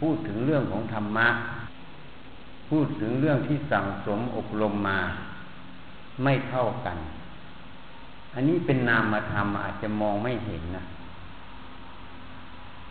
[0.00, 1.28] พูดถึงเรื่องของธรรมะ
[2.70, 5.00] พูดถึงเรื่องที่สั่งสมอบรมมา
[6.22, 6.98] ไม่เท่ากัน
[8.34, 10.84] อันนี้เป็นนามธรรมอาจจะมองไม่เห็นนะ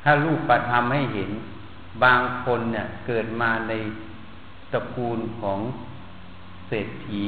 [0.03, 1.31] ถ้ารูปประธรรมให้เห็น
[2.03, 3.73] บางคนเนี่ย เกิดมาใน
[4.73, 5.59] ตระกูลของ
[6.67, 7.25] เศรษฐี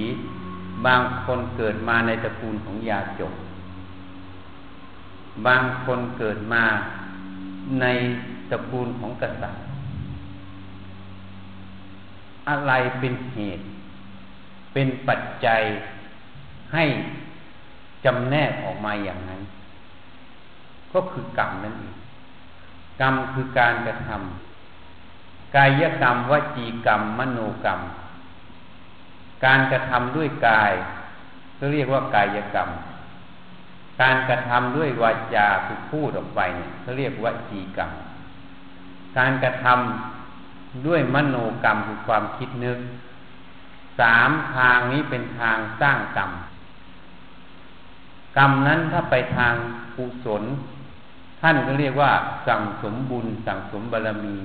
[0.85, 3.34] บางคนเกิดมาในตระกูลของยาจก
[5.48, 6.63] บางคนเกิดมา
[7.82, 7.85] ใน
[8.52, 9.63] ตระกูลของกษัตริย์
[12.49, 13.63] อะไรเป็นเหตุ
[14.73, 15.62] เป็นปัจจัย
[16.73, 16.84] ให้
[18.05, 19.41] จำแนกออกมาอย่างนั้น
[20.93, 21.96] ก็คือกรรมนั่นเอง
[23.01, 27.79] กรรมคือการกระทำกายกรรมวจีกรรม มโนกรรม
[29.46, 30.74] การกระทำด้วยกาย
[31.57, 32.70] ก็เรียกว่ากายกรรม
[34.01, 37.91] การกระทำด้วยวาจาคือพูดออกไปเนี่ยเขาเรียกวจีกรรม
[39.18, 42.79] การกระทำด้วยมโนกรรมคือความคิดนึก
[43.99, 46.31] สามทางนี้เป็นทางสร้างกรรม
[48.37, 49.53] กรรมนั้นถ้าไปทาง
[49.95, 50.43] กุศล
[51.41, 52.12] ท่านก็เรียกว่า
[52.48, 54.37] สั่งสมบุญ สั่งสมบารมี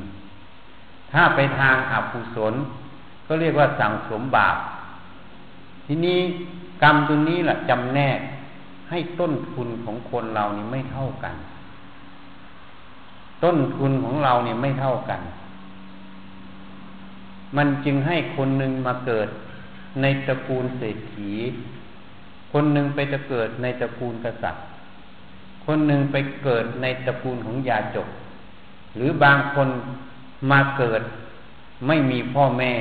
[1.12, 2.55] ถ้าไปทางอกุศล
[3.27, 4.56] ก็เรียกว่าสั่งสมบาป
[5.86, 6.19] ทีนี้
[6.83, 8.19] กรรมตัวนี้แหละจำแนก
[8.91, 11.34] ให้ต้นทุนของคนเรานี่ไม่เท่ากัน
[13.45, 15.20] ต้นทุนของเราเนี่ยไม่เท่ากัน
[17.56, 19.28] มันจึงให้คนหนึ่งมาเกิด
[20.00, 21.33] ในตระกูลเศรษฐี
[22.53, 24.65] คนหนึ่งไปจะเกิดในตระกูลกษัตริย์
[25.67, 28.09] คนหนึ่งไปเกิดในตระกูลของยาจก
[28.97, 29.69] หรือบางคน
[30.51, 31.03] มาเกิด
[31.87, 32.73] ไม่มีพ่อแม่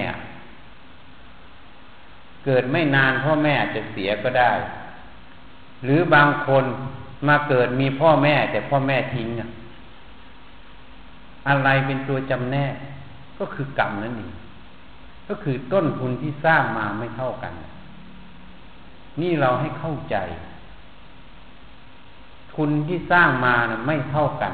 [2.45, 4.51] เกิดไม่นานพ่อแม่อาจจะเสียก็ได้
[5.83, 6.63] หรือบางคน
[7.27, 9.29] มาเกิดมีพ่อแม่แต่พ่อแม่ทิ้ง
[11.47, 12.73] อะไรเป็นตัวจำแนก
[13.39, 14.33] ก็คือกรรมนั่นเอง
[15.27, 17.53] ก็คือต้นทุนที่สร้างมาไม่เท่ากัน
[19.21, 20.15] นี่เราให้เข้าใจ
[22.53, 24.53] ทุนที่สร้างมานะไม่เท่ากัน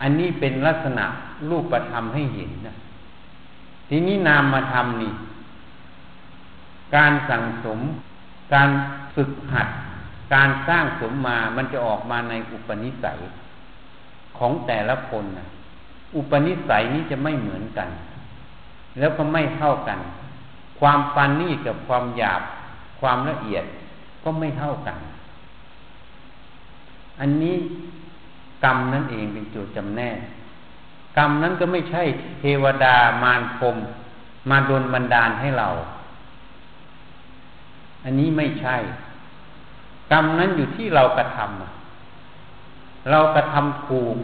[0.00, 1.04] อันนี้เป็นลักษณะ
[1.48, 2.76] รูปธรรมให้เห็นนะ
[3.88, 5.12] ทีนี้นามมาทำนี่
[6.96, 7.78] การสั่งสม
[8.54, 8.70] การ
[9.14, 9.68] ฝึกหัด
[10.34, 13.18] การสร้างสมมา มันจะออกมาในอุปนิสัย
[14.38, 15.46] ของแต่ละคนนะ
[16.16, 17.88] อุปนิสัยนี้จะไม่เหมือนกัน
[18.98, 19.98] แล้วก็ไม่เท่ากัน
[20.80, 22.42] ความปันนี่กับความหยาบ
[23.00, 23.64] ความละเอียด
[24.24, 24.98] ก็ไม่เท่ากัน
[27.20, 27.56] อันนี้
[28.64, 30.16] กรรมนั่นเองเป็นจุดจำแนก
[31.18, 32.02] กรรมนั้นก็ไม่ใช่
[32.40, 33.76] เทวดามารพรม
[34.50, 35.68] มาโดนบันดาลให้เรา
[38.04, 38.76] อันนี้ไม่ใช่
[40.12, 44.16] กรรมนั้นอยู่ที่เรากระทำเรากระทำถูก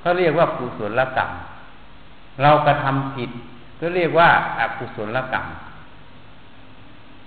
[0.00, 1.30] เขาเรียกว่ากุศลกรรม
[2.42, 3.30] เรากระทำผิด
[3.80, 5.46] ก็เรียกว่าอกุศลกรรม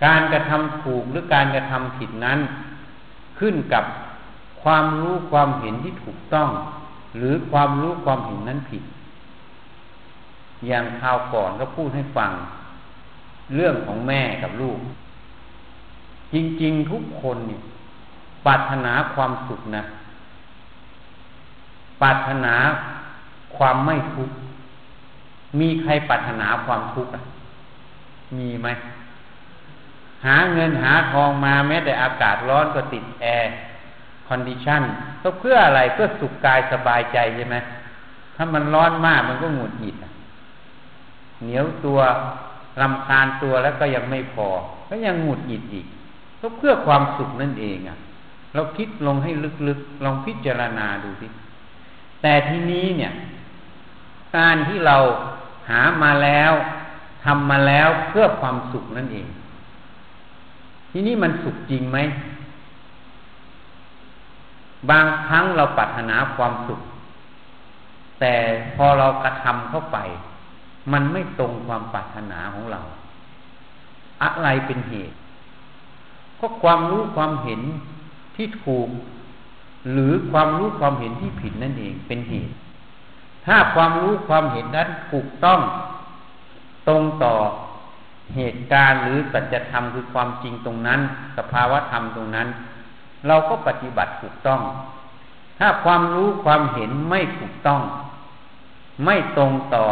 [0.05, 2.39] การกระทำถูกหรือการกระทำผิดนั้น
[3.39, 3.83] ขึ้นกับ
[4.63, 6.49] ความรู้ความเห็นที่ถูกต้อง
[7.17, 8.83] หรือความรู้ความเห็นนั้นผิด
[10.67, 12.31] อย่างคราวก่อนก็พูดให้ฟัง
[13.55, 14.79] เรื่องของแม่กับลูก
[16.33, 17.61] จริงๆทุกคนเนี่ย
[18.45, 19.83] ปรารถนาความสุขนะ
[22.01, 22.53] ปรารถนา
[23.57, 24.35] ความไม่ทุกข์
[25.59, 27.21] มีใครปรารถนาความทุกข์อะ
[28.37, 28.67] มีไหม
[30.25, 34.83] หาเงินหาทองมาแม้แต่อากาศร้อนก็ติด air condition
[35.21, 37.55] ก็เพื่ออะไรเพื่อสุขกายสบายใจใช่ไหม
[38.35, 39.95] ถ้ามันร้อนมากมันก็หงุดหงิด
[41.41, 41.99] เหนียวตัว
[42.81, 44.47] รำคาญตัวแล้วก็ยังไม่พอ
[44.89, 45.87] ก็ยังหงุดหงิดอีก
[46.41, 47.97] ก็เพื่อความสุขนั่นเองอะ
[48.53, 49.31] เราคิดลงให้
[49.67, 51.27] ลึกๆลองพิจารณาดูสิ
[52.21, 53.13] แต่ทีนี้เนี่ย
[54.35, 54.97] การที่เรา
[55.69, 56.51] หามาแล้ว
[57.25, 59.27] ทำมาแล้วเพื่อความสุขนั่นเอง
[60.99, 61.97] ทีนี้มันสุขจริงไหม
[64.89, 66.81] บางครั้งเราปรารถนาความสุข
[68.19, 68.35] แต่
[68.75, 69.97] พอเรากระทำเข้าไป
[70.93, 72.81] มันไม่ตรงความปรารถนาของเรา
[74.23, 75.15] อะไรเป็นเหตุ
[76.39, 77.61] ก็ความรู้ความเห็น
[78.35, 78.89] ที่ถูก
[79.91, 82.53] หรือความรู้ความเห็นที่ผิดนั่นเองเป็นเหตุ
[83.45, 85.59] ถ้าความรู้ความเห็นนั้นถูกต้อง
[86.87, 87.35] ตรงต่อ
[88.35, 90.99] เหตุการณ์หรือสัจธรรมคือความจริงตรงนั้น
[91.37, 92.47] สภาวะธรรมตรงนั้น
[93.27, 94.61] เราก็ปฏิบัติถูกต้อง
[95.59, 97.81] ถ้าความรู้ความเห็นไม่ถูกต้อง
[99.05, 99.85] ไม่ตรงต่อ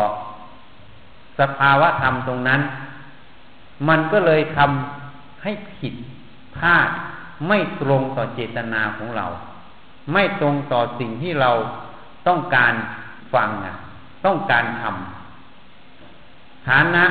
[1.39, 2.61] สภาวะธรรมตรงนั้น
[3.87, 5.93] มันก็เลยทำให้ผิด
[6.55, 6.89] พลาด
[7.47, 9.25] ไม่ตรงต่อเจตนาของเรา
[10.13, 11.51] ไม่ตรงต่อสิ่งที่เรา
[12.27, 12.73] ต้องการ
[13.33, 13.49] ฟัง
[14.25, 17.05] ต้องการทำฐานะ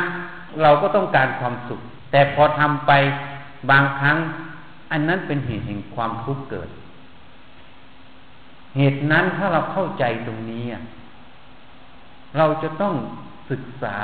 [0.63, 1.81] เราก็ต้องการความสุข
[2.11, 2.93] แต่พอทำไป
[3.71, 4.17] บางครั้ง
[4.91, 6.69] อันนั้นเป็นเหตุแห่งความทุกข์เกิด
[8.77, 10.65] เหตุนั้นถ้าเราเข้าใจตรงนี้
[12.39, 12.95] เราจะต้อง
[13.51, 13.97] ศึกษา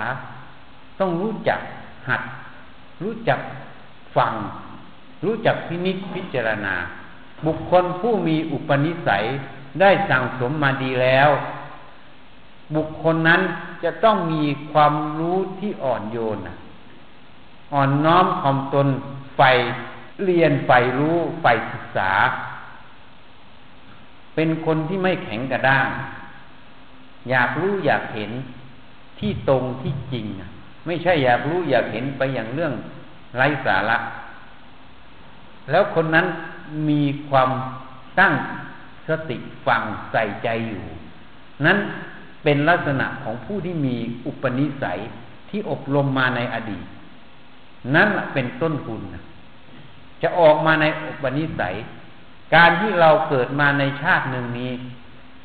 [1.00, 1.60] ต้องรู้จัก
[2.08, 2.22] หัด
[3.02, 3.40] รู้จัก
[4.16, 4.34] ฟัง
[5.24, 6.74] รู้จักพินิจพิจารณา
[7.46, 9.24] บุคคลผู้มีอุปนิสัย
[9.80, 11.28] ได้สั่งสมมาดีแล้ว
[12.74, 13.40] บุคคลนั้น
[13.84, 16.38] จะต้องมีความรู้ที่อ่อนโยน
[17.72, 18.88] อ่อนน้อมถ่อมตน
[19.36, 19.50] ใฝ่
[20.24, 22.10] เรียนใฝ่รู้ใฝ่ศึกษา
[24.34, 25.88] เป็นคนที่ไม่แข็งกระด้าง
[27.30, 28.30] อยากรู้อยากเห็น
[29.18, 30.26] ที่ตรงที่จริง
[30.86, 32.72] ไม่ใช่อยากรู้อยากเห็นไปอย่างเรื่อง
[33.36, 33.98] ไร้สาระ
[35.70, 36.26] แล้วคนนั้น
[36.88, 37.50] มีความ
[38.18, 38.32] ตั้ง
[39.08, 39.36] สติ
[39.66, 39.82] ฟัง
[40.12, 40.84] ใส่ใจอยู่
[41.66, 41.78] นั้น
[42.42, 43.96] เป็นลักษณะของผู้ที่มี
[44.26, 45.00] อุปนิสัย
[45.50, 46.84] ที่อบรมมาในอดีต
[47.94, 49.00] นั่นเป็นต้นทุน
[50.22, 51.74] จะออกมาในอุปนิสัย
[52.54, 54.70] การที่เราเกิดมาในชาติหนึ่งนี้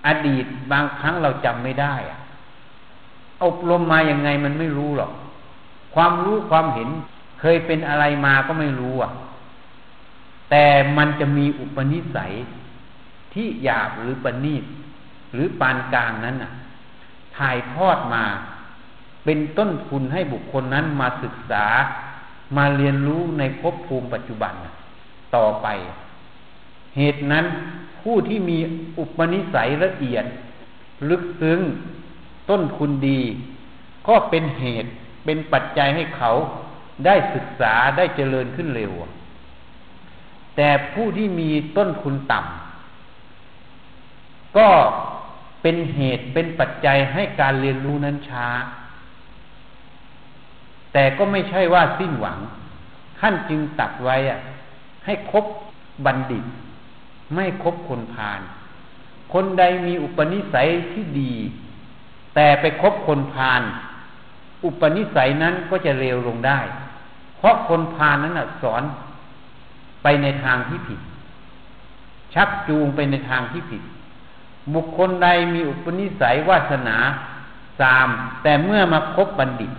[0.08, 2.20] อดีตบางครั้งเราจำไม่ได้อะ
[3.44, 5.12] อบรมมาอย่างไงมันไม่รู้หรอก
[5.96, 6.90] ความรู้ความเห็น
[7.40, 9.12] เคยเป็นอะไรมาก็ไม่รู้อะ
[10.50, 10.66] แต่
[10.98, 12.34] มันจะมีอุปนิสัย
[13.34, 14.64] ที่หยาบหรือปณีต
[15.34, 16.52] หรือปานกลางนั้นน่ะ
[17.38, 18.24] ถ่ายทอดมา
[19.26, 21.66] เป็นต้นทุนให้บุคคลนั้นมาศึกษา
[22.58, 24.54] มาเรียนรู้ในภพภูมิปัจจุบัน
[25.36, 25.68] ต่อไป
[26.98, 27.46] เหตุนั้น
[28.02, 28.58] ผู้ที่มี
[29.00, 30.26] อุปนิสัยละเอียด
[31.10, 31.60] ลึกซึ้ง
[32.50, 33.22] ต้นทุนดี
[34.08, 34.92] ก็เป็นเหตุ
[35.26, 36.32] เป็นปัจจัยให้เขา
[37.06, 38.92] ได้ศึกษาได้เจริญขึ้นเร็ว
[40.56, 44.70] แต่ผู้ที่มีต้นทุนต่ำก็
[45.68, 48.48] เป็นเหตุเป็นปัจจัยให้การเรียนรู้นั้นช้า
[50.94, 52.38] แต่ก็ไม่ใช่ว่าสิ้นหวัง
[53.20, 54.40] ท่านจึงตัดไว้อะ
[55.06, 55.46] ให้คบ
[56.06, 56.44] บัณฑิต
[57.36, 58.40] ไม่คบคนพาล
[59.34, 61.34] คนใดมีอุปนิสัยที่ดี
[62.36, 63.62] แต่ไปคบคนพาล
[64.66, 66.60] อุปนิสัยนั้นก็จะเลวลงได้
[67.38, 68.84] เพราะคนพาลนั้นสอน
[70.04, 71.00] ไปในทางที่ผิด
[72.34, 73.82] ชักจูงไปในทางที่ผิด
[74.74, 76.98] บุคคลใดมีอุปนิสัยวาสนา
[77.80, 78.08] สาม
[78.44, 79.72] แต่เมื่อมาคบบัณฑิต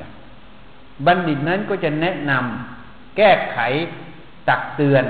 [1.06, 3.58] บัณฑิตนั้นก็จะแนะนำแก้ไข
[4.48, 5.04] ตักเตือน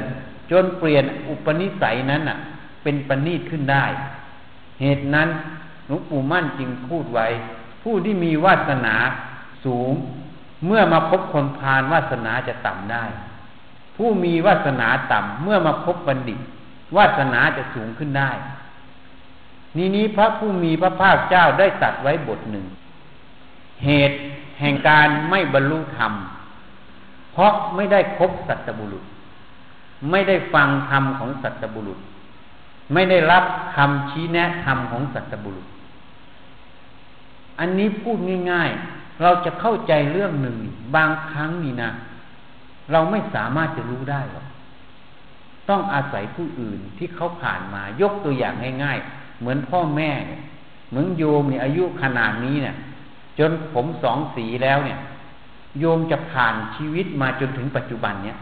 [0.50, 2.38] จนเปลี่ยนอุปนิสัยนั้นอะ
[2.82, 3.84] เป็นปณีตขึ้นได้
[4.80, 5.28] เหตุนั้น
[5.86, 7.26] หลวงปู่มั่นจึงพูดไว้
[7.82, 8.94] ผู้ที่มีวาสนา
[9.64, 9.92] สูง
[10.66, 13.04] เมื่อมาพบคนพาลวาสนาจะต่ำได้
[13.96, 16.40] ผู้มีวาสนาต่ำเมื่อมาพบบัณฑิต
[16.96, 18.30] วาสนาจะสูงขึ้นได้
[19.76, 22.64] นี้นี้พระผู้มีพระภาคเจ้าได้ตัดไว้บทหนึ่ง
[23.84, 24.16] เหตุ
[24.60, 26.12] แห่งการไม่บรรลุธรรม
[27.32, 29.04] เพราะไม่ได้คบสัตบุรุษ
[30.10, 31.98] ไม่ได้ฟังธรรมของสัตบุรุษ
[32.92, 35.66] ไม่ได้รับคำชี้แนะธรรมของสัตบุรุษ
[37.58, 38.18] อันนี้พูด
[38.52, 40.56] ง่ายๆ เราจะเข้าใจเรื่องหนึ่ง
[40.96, 41.90] บางครั้งนี่นะ
[42.92, 44.46] เราไม่สามารถจะรู้ได้หรอก
[45.68, 50.40] ต้องอาศัยผู้อื่นที่เขาผ่านมา ยกตัวอย่างง่ายๆ เหมือนพ่อแม่เนี่ย
[50.90, 52.76] เหมือนโยมเนี่ยอายุขนาดนี้เนี่ย
[53.38, 54.98] จนผมสองสีแล้วเนี่ย
[55.80, 58.38] โยมจะผ่านชีวิตมาจนถึงปัจจุบันเนี่ย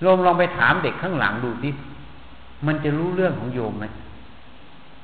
[0.00, 1.70] โยมลองไปถามเด็กข้างหลังดูสิ
[2.66, 3.84] มันจะรู้เรื่องของโยมไหม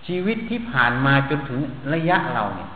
[0.07, 1.61] ชีวิตที่ผ่านมาจนถึง
[1.95, 2.69] ระยะเราเนี่ย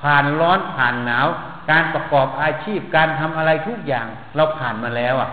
[0.00, 1.26] ผ่านร้อนผ่านหนาว
[1.70, 4.06] การประกอบอาชีพการทำอะไรทุกอย่าง
[4.36, 5.30] เราผ่านมาแล้วอะ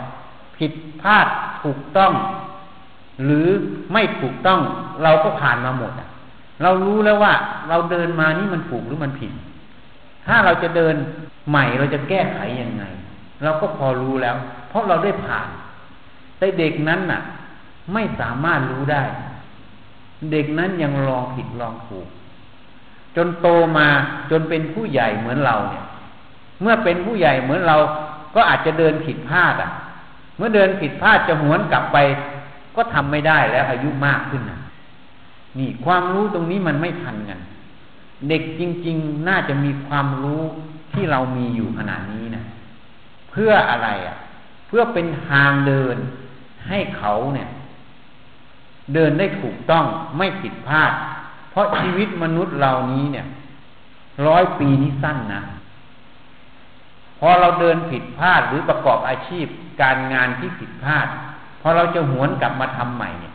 [0.57, 1.27] ผิดพลาด
[1.63, 2.11] ถูกต้อง
[3.23, 3.47] หรือ
[3.93, 4.61] ไม่ถูกต้อง
[5.03, 6.09] เราก็ผ่านมาหมดอะ
[6.63, 7.33] เรารู้แล้วว่า
[7.69, 9.31] เราเดินมานี่มันถูกหรือมันผิด
[10.27, 10.95] ถ้าเราจะเดิน
[11.49, 12.83] ใหม่เราจะแก้ไขยังไง
[13.43, 14.35] เราก็พอรู้แล้ว
[14.69, 15.47] เพราะเราได้ผ่าน
[16.37, 17.21] แต่เด็กนั้นน่ะ
[17.93, 19.03] ไม่สามารถรู้ได้
[20.31, 22.07] เด็กนั้นยังลองผิดลองถูก
[23.15, 23.47] จนโต
[23.77, 23.87] มา
[24.31, 25.85] จนเป็นผู้ใหญ่เหมือนเราเนี่ย
[26.61, 27.77] เมื่อเป็นผู้ใหญ่เหมือนเรา
[28.35, 29.71] ก็อาจจะเดินผิดพลาดอะ
[30.37, 31.97] เมื่อเดินผิดพลาดจะหวนกลับไป
[32.75, 34.59] ก็ทำไม่ได้แล้วอายุมากขึ้นนะ
[35.59, 37.39] นี่ความรู้ตรงนี้มันไม่ทันกัน
[38.29, 40.41] เด็กจริง ๆ น่าจะมีความรู้
[40.93, 42.43] ที่เรามีอยู่ขนาดนี้นะ
[43.31, 44.17] เพื่ออะไรอะ
[44.67, 45.97] เพื่อเป็นทางเดิน
[46.67, 47.49] ให้เขาเนี่ย
[48.93, 49.85] เดินได้ถูกต้อง
[50.17, 50.91] ไม่ผิดพลาด
[51.51, 53.27] เพราะชีวิตมนุษย์เหล่านี้เนี่ย
[54.27, 55.41] ร้อยปีนี้สั้นนะ
[57.19, 59.45] พอเราเดินผิดพลาดหรือประกอบอาชีพ
[59.81, 61.07] การงานที่ผิดพลาด
[61.61, 63.33] พอเราจะหวนกลับมาทำใหม่เนี่ย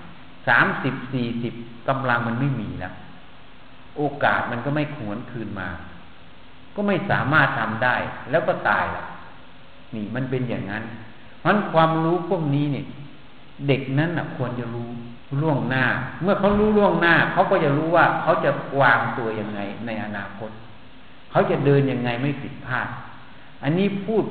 [0.48, 1.54] สามสิบสี่สิบ
[1.88, 2.94] กำลังมันไม่มีแล้ว
[3.96, 5.68] โอกาสมันก็ไม่หวนคืนมา
[6.74, 7.96] ก็ไม่สามารถทำได้
[8.30, 9.04] แล้วก็ตายละ
[9.94, 10.84] นี่มันเป็นอย่างนั้น
[11.40, 12.84] เพราะความรู้พวกนี้เนี่ย
[13.68, 14.88] เด็กนั้นนะควรจะรู้
[15.42, 15.84] ล่วงหน้า
[16.22, 18.50] เมื่อเขารู้ล่วงหน้า เขาก็จะรู้ว่าเขาจะ
[18.80, 20.50] วางตัวยังไงในอนาคต
[21.30, 22.88] เขาจะเดินยังไงไม่ผิดพลาด
[23.62, 24.24] อันนี้พูด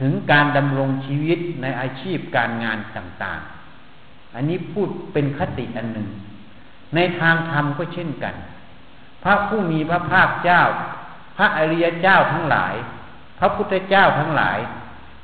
[0.00, 6.08] ถึงการดำรงชีวิตในอาชีพการงานต่างๆ อันนี้พูดเป็นคติอันหนึ่ง
[6.94, 8.34] ในทางธรรมก็เช่นกัน
[9.22, 10.62] พระผู้มีพระภาคเจ้า
[11.36, 12.74] พระอริยเจ้าทั้งหลาย
[13.38, 14.58] พระพุทธเจ้าทั้งหลาย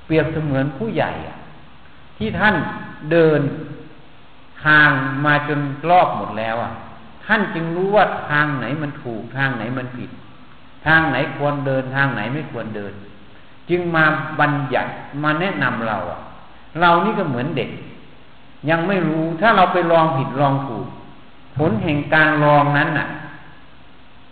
[0.06, 1.12] เปรียบเสมือนผู้ใหญ่
[2.18, 2.54] ที่ท่าน
[3.12, 3.40] เดิน
[4.66, 4.88] ทาง
[5.25, 6.73] มาจนรอบหมดแล้วอะ
[7.26, 10.11] ท่านจึงรู้ว่าทางไหนมันถูกทางไหนมันผิด
[10.87, 12.92] ทางไหนควรเดินทางไหนไม่ควรเดิน
[13.70, 14.04] จึงมา
[14.40, 14.90] บัญญัติ
[15.23, 16.20] มาแนะนำเราอะ
[16.80, 17.70] เรานี่ก็เหมือนเด็ก
[18.70, 20.87] ยังไม่รู้ถ้าเราไปลองผิดลองถูก
[21.56, 23.08] ผลแห่งการลองนั้นน่ะ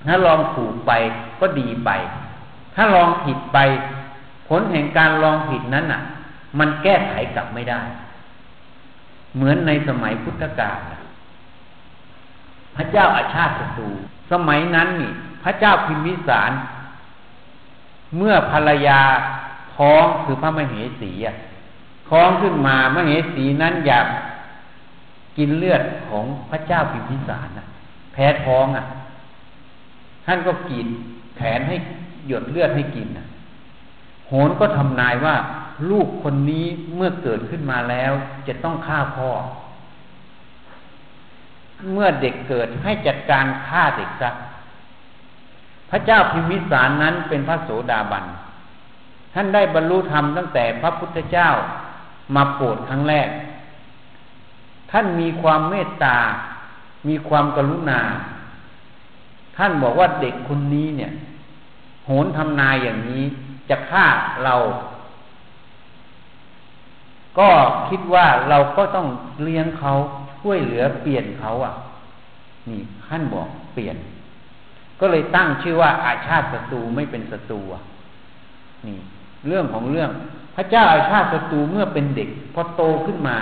[0.06, 0.92] ถ้าลองถูกไป
[1.40, 1.90] ก็ดีไป
[2.74, 3.58] ถ้าลองผิดไป
[4.48, 6.00] ผลแห่งการลองผิดนั้นน่ะ
[6.58, 7.80] มันแก้ไขกลับไม่ได้
[9.34, 10.78] เหมือนในสมัยพุทธกาล
[12.76, 13.88] พระเจ้าอาชาติศัตรู
[14.32, 15.12] สมัยนั้นนี่
[15.44, 16.50] พระเจ้าพิมพิสาร
[18.16, 19.00] เมื่อภรรยา
[19.76, 21.12] ท้องคือพระมเหสี
[22.09, 24.06] ท้องขึ้นมามเหสีนั้นอยาก
[25.38, 27.66] กินเลือดของพระเจ้าพิมพิสารนะ
[28.12, 28.85] แพ้ท้องอะ
[30.26, 30.87] ท่านก็กิน
[31.37, 31.76] แผนให้
[32.28, 33.26] หยดเลือดให้กินนะ
[34.26, 35.37] โหนก็ทำนายว่า
[35.90, 38.12] ลูกคนนี้เมื่อเกิดขึ้นมาแล้ว
[38.49, 39.30] จะต้องฆ่าพ่อ
[41.92, 44.30] เมื่อเด็กเกิดให้จัดการฆ่าเด็กซะ
[45.90, 48.24] พระเจ้าพิมพิสารนั้นเป็นพระโสดาบัน
[49.34, 51.48] ท่านได้บรรลุธรรมตั้งแต่พระพุทธเจ้า
[52.34, 53.28] มาโปรดครั้งแรก
[54.90, 56.18] ท่านมีความเมตตา
[57.08, 58.00] มีความกรุณา
[59.56, 61.12] ท่านบอกว่าเด็กคนนี้เนี่ย
[62.04, 63.24] โหนทำนายอย่างนี้
[63.70, 64.06] จะฆ่า
[64.44, 64.56] เรา
[67.38, 67.48] ก็
[67.88, 69.06] คิดว่าเราก็ต้อง
[69.42, 69.92] เลี้ยงเขา
[70.40, 71.72] ช่วยเหลือเปลี่ยนเขาอะ
[72.68, 73.96] นี่ขั้นบอกเปลี่ยน
[75.00, 77.60] ก็เลยตั้งชื่อว่าอาชาติศัตรูไม่เป็นศัตรู
[78.86, 78.96] นี่
[79.46, 80.10] เรื่องของเรื่อง
[80.56, 83.38] พระเจ้าอาชาติศัตรูเมื่อเป็นเด็กพอโตขึ้นมา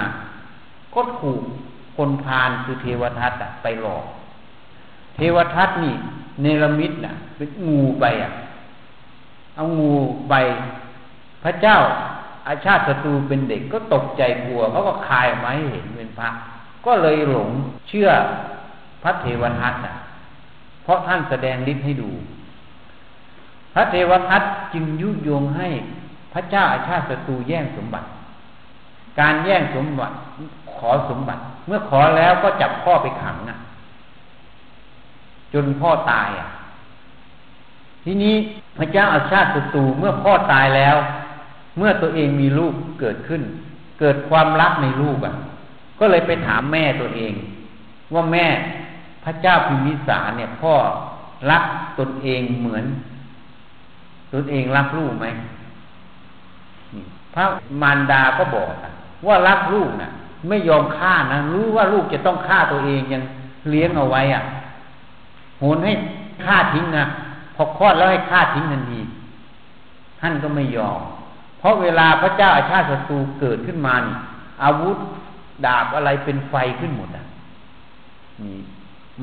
[0.95, 1.43] ก็ถูก
[1.97, 3.33] คนพาลคือเทวทัต
[3.63, 4.05] ไปหลอก
[5.17, 5.95] เทวทัตนี่
[6.43, 8.33] เนรมิตน่ะ เป็นงูไปอะ
[9.57, 9.93] เอางู
[10.29, 10.35] ไป
[11.45, 11.77] พระเจ้า
[12.49, 16.29] อาชาติศัตรูเป็นเด็กก็ตกใจกลัวเขาก็คายมาให้เห็นเป็นพระ
[16.87, 17.51] ก็เลยหลง
[17.89, 18.09] เชื่อ
[19.03, 19.95] พระเทวทัตนะ
[20.83, 22.11] เพราะท่านแสดงฤทธิ์ให้ดู
[23.75, 24.43] พระเทวทัต
[24.75, 25.69] จึงยุยงให้
[26.33, 28.07] พระเจ้าอาชาติศัตรูแย่งสมบัติ
[29.21, 30.17] การแย่งสมบัติ
[30.75, 33.59] ขอสมบัติ เมื่อขอแล้วก็จับพ่อไปขังนะ
[35.53, 36.49] จนพ่อตายอะ
[38.05, 38.35] ทีนี้
[38.79, 40.97] พระเจ้าอาชาติศัตรูเมื่อพ่อตายแล้ว
[41.79, 43.43] เมื่อตัวเองมีลูกเกิดขึ้น
[44.01, 45.35] เกิดความรักในลูกอะ
[45.99, 47.33] ก็เลยไปถามแม่ตัวเอง
[48.15, 48.47] ว่าแม่
[49.25, 50.75] พระเจ้าพิมพิสารเนี่ย พ่อ
[51.51, 51.65] รัก
[51.99, 52.85] ตนเองเหมือน
[54.33, 55.27] ตนเองรักลูกไหม
[57.35, 57.45] พระ
[57.83, 58.69] มารดาก็บอก
[59.27, 60.11] ว่ารักลูกนะ่ะ
[60.49, 63.23] ไม่ยอมฆ่านะรู้ว่าลูกจะต้องฆ่าตัวเองยัง
[63.71, 64.43] เลี้ยงเอาไว้อะ
[65.59, 65.93] โหนให้
[66.45, 67.05] ฆ่าทิ้งนะ
[67.57, 69.01] พอคลอดแล้วให้ฆ่าทิ้งทันที
[70.21, 71.01] ท่านก็ไม่ยอม
[71.59, 74.17] เพราะเวลาพระเจ้าอาชาติศัตรูเกิดขึ้นมานี่
[74.65, 74.97] อาวุธ
[75.67, 77.25] ดาบอะไรเป็นไฟขึ้นหมดอะ
[78.43, 78.59] นี่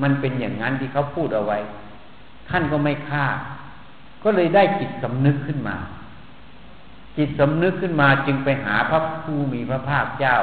[0.01, 1.59] มันเป็นอย่างนั้นที่เขาพูดเอาไว้
[2.49, 3.25] ท่านก็ไม่ฆ่า
[4.23, 5.77] ก็เลยได้จิตสำนึกขึ้นมา
[7.17, 10.35] จิตสำนึกขึ้นมาจึงไปหาพระผู้มีพระภาคเจ้า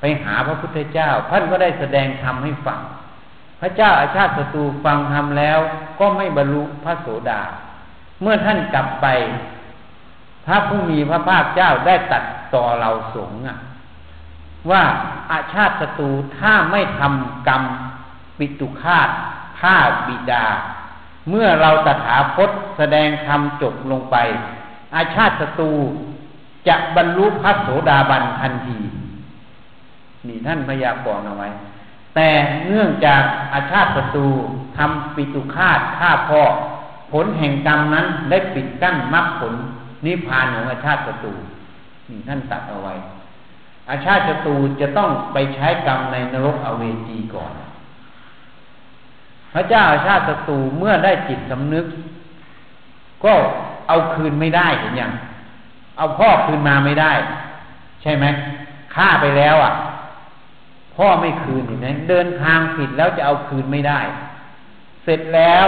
[0.00, 2.80] ไปหาพระพุทธเจ้า ท่านก็ได้แสดงธรรมให้ฟัง
[3.60, 5.58] พระเจ้าอาชาติศัตรูฟังธรรมแล้ว
[6.00, 7.42] ก็ไม่บรรลุพระโสดา
[8.20, 9.06] เมื่อท่านกลับไป
[10.46, 13.38] พระผู้มีพระภาคเจ้าได้ตัดต่อเราสงฆ์
[14.70, 14.82] ว่า
[15.30, 17.62] อาชาติศัตรูถ้าไม่ทำกรรม
[18.42, 19.08] ปิตุคาต
[19.60, 19.76] ฆ่า
[20.08, 20.46] บิดา
[21.30, 24.16] เมื่อเราตถาคตแสดงธรรมจบลงไป
[24.94, 25.72] อาชาติศัตรู
[26.68, 28.78] จะบรรลุพระโสดาบันทันที
[30.26, 31.48] นี่ท่านพยากรณ์เอาไว้
[32.14, 32.28] แต่
[32.66, 33.22] เนื่องจาก
[33.54, 34.28] อาชาติศัตรู
[34.76, 36.42] ทำปิตุคาตฆ่าพ่อ
[37.12, 39.54] ผลแห่งกรรมนั้นได้ปิดกั้นมรรคผล
[40.04, 41.34] นิพพานของอาชาติศัตรู
[42.10, 42.94] นี่ท่านตัดเอาไว้
[43.90, 47.52] อาชาติศัตรูจะต้องไปใช้กรรมในนรกอเวจีก่อน
[49.54, 51.86] พระเจ้าชาติศัตรูเมื่อได้จิตสำนึก
[53.24, 53.32] ก็
[53.88, 55.12] เอาคืนไม่ได้เห็นยัง
[55.98, 57.12] เอาพ่อคืนมาไม่ได้
[58.02, 58.24] ใช่ไหม
[58.94, 59.72] ฆ่าไปแล้วอะ
[60.96, 64.00] พ่อไม่คืนเห็นไหมเดินทางผิดแล้วจะเอาคืนไม่ได้
[65.02, 65.66] เสร็จแล้ว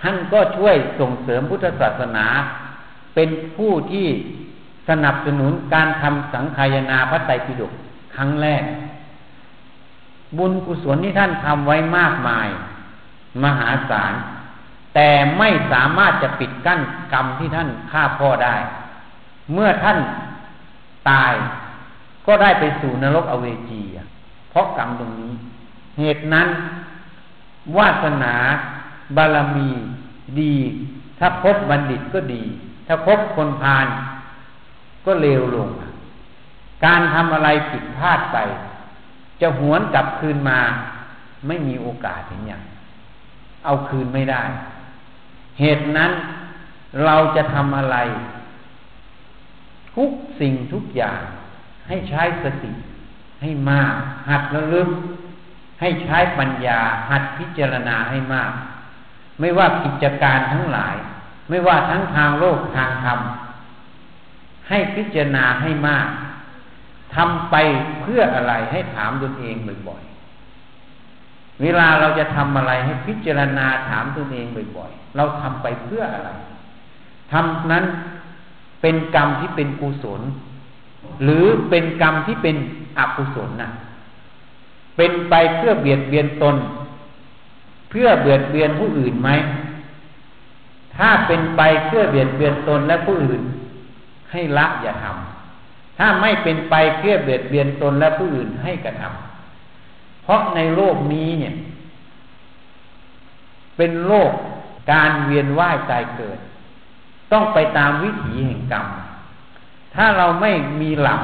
[0.00, 2.26] ท่านก็ช่วยส่งเสริมพุทธศาสนา
[3.14, 4.06] เป็นผู้ที่
[4.88, 7.72] สนับสนุนการทำสังขายนาพระไตรปิฎก
[8.16, 8.62] ครั้งแรก
[10.36, 12.48] บุญกุศลที่ท่านทำไว้มากมาย
[13.42, 14.14] มหาศาล
[14.94, 15.08] แต่
[15.38, 16.80] ไม่สามารถจะปิดกั้น
[17.12, 18.56] กรรมที่ท่านฆ่าพ่อได้
[19.52, 19.98] เมื่อท่าน
[21.10, 21.32] ตาย
[22.26, 23.82] ก็ได้ไปสู่นรกอเวจี
[24.50, 25.32] เพราะกรรมตรงนี้
[25.98, 26.48] เหตุนั้น
[27.76, 28.34] วาสนา
[29.16, 29.70] บารมี
[30.40, 30.54] ดี
[31.18, 32.42] ถ้าพบบัณฑิตก็ดี
[32.86, 33.86] ถ้าพบคนพาล
[35.06, 35.68] ก็เลวลง
[36.84, 38.38] การทำอะไรผิดพลาดไป
[39.40, 40.60] จะหวนกลับคืนมา
[41.46, 42.62] ไม่มีโอกาสเห็นอย่าง
[43.64, 44.42] เอาคืนไม่ได้
[45.60, 46.10] เหตุนั้น
[47.04, 47.96] เราจะทำอะไร
[49.94, 51.20] ทุกสิ่งทุกอย่าง
[51.88, 52.72] ให้ใช้สติ
[53.42, 53.94] ให้มาก
[54.28, 54.88] หัดระลึก
[55.80, 56.80] ให้ใช้ปัญญา
[57.10, 58.52] หัดพิจารณาให้มาก
[59.40, 60.96] ไม่ว่ากิจการทั้งหลาย
[61.48, 63.18] ไม่ว่าทั้งทางโลกทางธรรม
[64.68, 66.08] ให้พิจารณาให้มาก
[67.14, 67.56] ทำไป
[68.00, 69.54] เพื่ออะไรให้ถามตนเอง
[69.88, 74.46] บ่อยๆ เวลาเราจะทำอะไรให้พิจารณาถามตนเอง
[74.76, 76.30] บ่อยๆ เราทำไปเพื่ออะไร
[77.32, 77.84] ทำนั้น
[78.82, 80.20] เป็นกรรมที่เป็นกุศล
[81.22, 82.56] หรือเป็นกรรมที่เป็น
[82.98, 83.70] อกุศลนะ่ะ
[84.96, 86.56] เป็นไปเพื่อเบียดเบียนตน
[87.90, 89.30] เพื่อเบียดเบียนผู้อื่นไหม
[90.96, 93.42] ถ้าเป็นไปเพื่อเบียดเบียนตนและผู้อื่น
[94.30, 95.27] ให้ละอย่าทำ
[95.98, 101.54] ถ้าไม่เป็นไปเพื่อเบียดเบียนตนและผู้อื่นให้กระทำเพราะในโลกนี้เนี่ย
[103.76, 104.32] เป็นโลก
[104.92, 106.38] การเวียนว่ายตายเกิด
[107.32, 108.86] ต้องไปตามวิถีแห่งกรรม
[109.94, 111.22] ถ้าเราไม่มีหลัก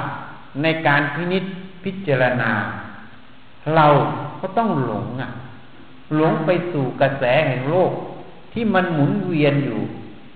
[0.62, 1.44] ในการพินิษ
[1.84, 2.52] พิจารณา
[3.74, 3.86] เรา
[4.40, 5.30] ก็ต้องหลงอะ
[6.16, 7.92] หลงไปสู่กระแสแห่งโลก
[8.52, 9.80] ที่มันหมุนเวียนอยู่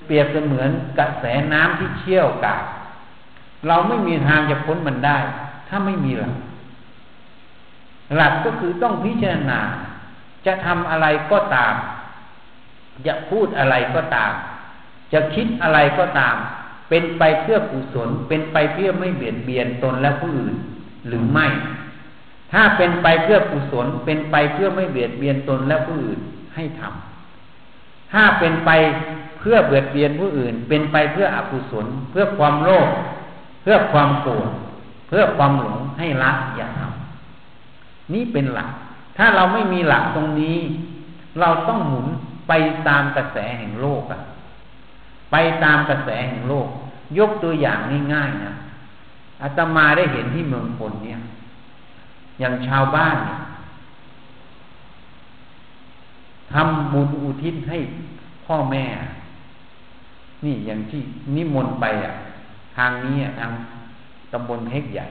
[0.04, 2.64] เปรียบเสมือนกระแสน้ำที่เชี่ยวกาด
[3.66, 5.18] เราไม่มีทางจะพ้นมันได้
[5.68, 6.34] ถ้าไม่มีหลัก
[8.16, 9.60] หลักก็คือต้องพิจารณา
[10.46, 11.74] จะทำอะไรก็ตาม
[13.06, 14.32] จะพูดอะไรก็ตาม
[15.12, 16.36] จะคิดอะไรก็ตาม
[16.88, 20.56] เป็นไปเพื่อกุศล เป็นไปเพื่อไม่เบียดเบียนตนและผู้อื่น
[21.06, 21.46] หรือไม่
[22.52, 26.20] ถ้าเป็นไปเพื่อกุศล เป็นไปเพื่อไม่เบียดเบียนตนและผู้อื่น
[26.54, 28.70] ให้ทำถ้าเป็นไป
[29.38, 32.88] เพื่อเบียดเบียนผู้อื่น เป็นไปเพื่ออกุศล เพื่อความโลภ
[33.62, 34.50] เพื่อความโกรธ
[35.08, 38.70] เพื่อความหลงให้ละอย่าทำนี่เป็นหลัก
[39.16, 40.58] ถ้าเราไม่มีหลักตรงนี้
[41.40, 42.06] เราต้องหมุน
[42.48, 42.52] ไป
[42.88, 44.20] ตามกระแสแห่งโลกอะ
[45.32, 46.68] ไปตามกระแสแห่งโลก
[47.18, 47.78] ยกตัวอย่าง
[48.14, 48.52] ง่ายๆนะ
[49.42, 51.18] อาตมาได้เห็นที่เมืองพลเนี่ย
[52.40, 53.38] อย่างชาวบ้านเนี่ย
[56.52, 57.78] ทำบุญอุทิศให้
[58.46, 58.84] พ่อแม่
[60.44, 61.00] นี่อย่างที่
[61.36, 62.12] นิมนต์ไปอะ
[62.78, 63.50] ทางนี้ทาง
[64.32, 65.06] ตำบลเฮกใหญ่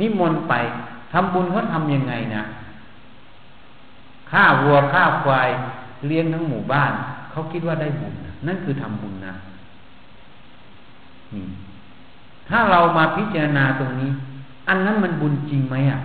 [0.00, 0.54] นิมนต์ไป
[1.12, 2.42] ทำบุญเขาทำยังไงนะ
[4.30, 5.48] ฆ่าวัวฆ่าควาย
[6.06, 6.92] เลี้ยงทั้งหมู่บ้าน
[7.30, 8.14] เขาคิดว่าได้บุญ
[8.46, 9.34] นั่นคือทำบุญนะ
[11.34, 11.44] นี่
[12.48, 14.10] ถ้าเรามาพิจารณาตรงนี้
[14.68, 16.00] อันนั้นมันบุญจริงไหมอะ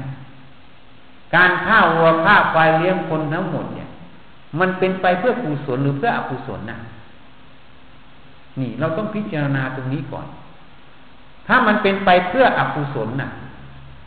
[1.35, 3.87] การฆ่าวัวฆ่าควายเลี้ยงคนทั้งหมดเนี่ย
[4.59, 6.77] มันเป็นไปเพื่อกุศลหรือเพื่ออกุศลนะ
[8.59, 10.27] นี่ เราต้องพิจารณาตรงนี้ก่อน
[11.47, 13.31] ถ้ามันเป็นไปเพื่ออกุศลน่ะ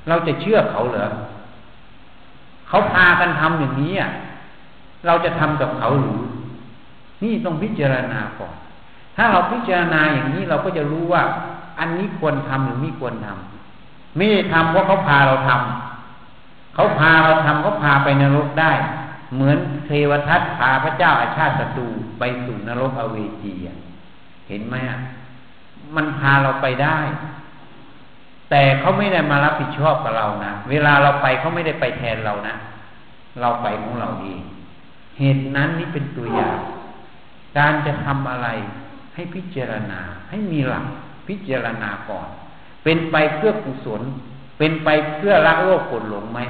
[0.09, 1.07] เราจะเชื่อเขาเหรอ
[2.69, 4.11] เขาพากันทำอย่างนี้อะ
[5.07, 6.21] เราจะทำกับเขาหรือ
[7.23, 8.55] นี่ต้องพิจารณาก่อน
[9.17, 11.23] ถ้าเราพิจารณาอย่างนี้เราก็จะรู้ว่า
[11.79, 18.73] อันนี้ควรทำหรือไม่ควรทำไม่ได้ทำเพราะเขาพาเราทำเขาพาเราทำเขาพาไปนรกได้
[19.35, 19.57] เหมือน
[19.87, 23.53] เทวทัตพาพระเจ้าอาชาติศัตรูไปสู่นรกอเวจี
[24.49, 24.99] เห็นไหมอะ
[25.97, 26.99] มันพาเราไปได้
[28.51, 32.55] แต่เขาไม่ได้มารับผิดชอบกับเรานะเวลาเราไปเขาไม่ได้ไปแทนเรานะ
[33.41, 34.41] เราไปของเราเอง
[35.19, 36.59] เหตุนั้นนี่เป็นตัวอย่าง
[37.59, 38.49] การจะทำอะไร
[39.15, 40.85] ให้พิจารณาให้มีหลัก
[41.29, 42.29] พิจารณาก่อน
[42.85, 44.03] เป็นไปเพื่อกุศล
[44.59, 46.41] เป็นไปเพื่อละโลกกดหลงไหม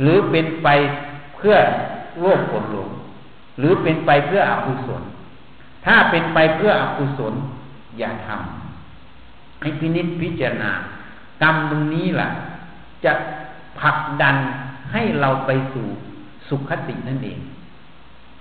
[0.00, 0.68] หรือเป็นไป
[1.36, 1.56] เพื่อ
[2.20, 2.88] โลกกดหลง
[3.58, 5.02] หรือเป็นไปเพื่ออกุศล
[5.86, 7.34] ถ้าเป็นไปเพื่ออกุศล
[7.98, 10.70] อย่าทำให้พินิจพิจารณา
[11.42, 12.30] กรรมตรงนี้แหละ
[13.04, 13.12] จะ
[13.80, 14.36] ผลักดัน
[14.92, 15.86] ให้เราไปสู่
[16.48, 17.38] สุขตินั่นเอง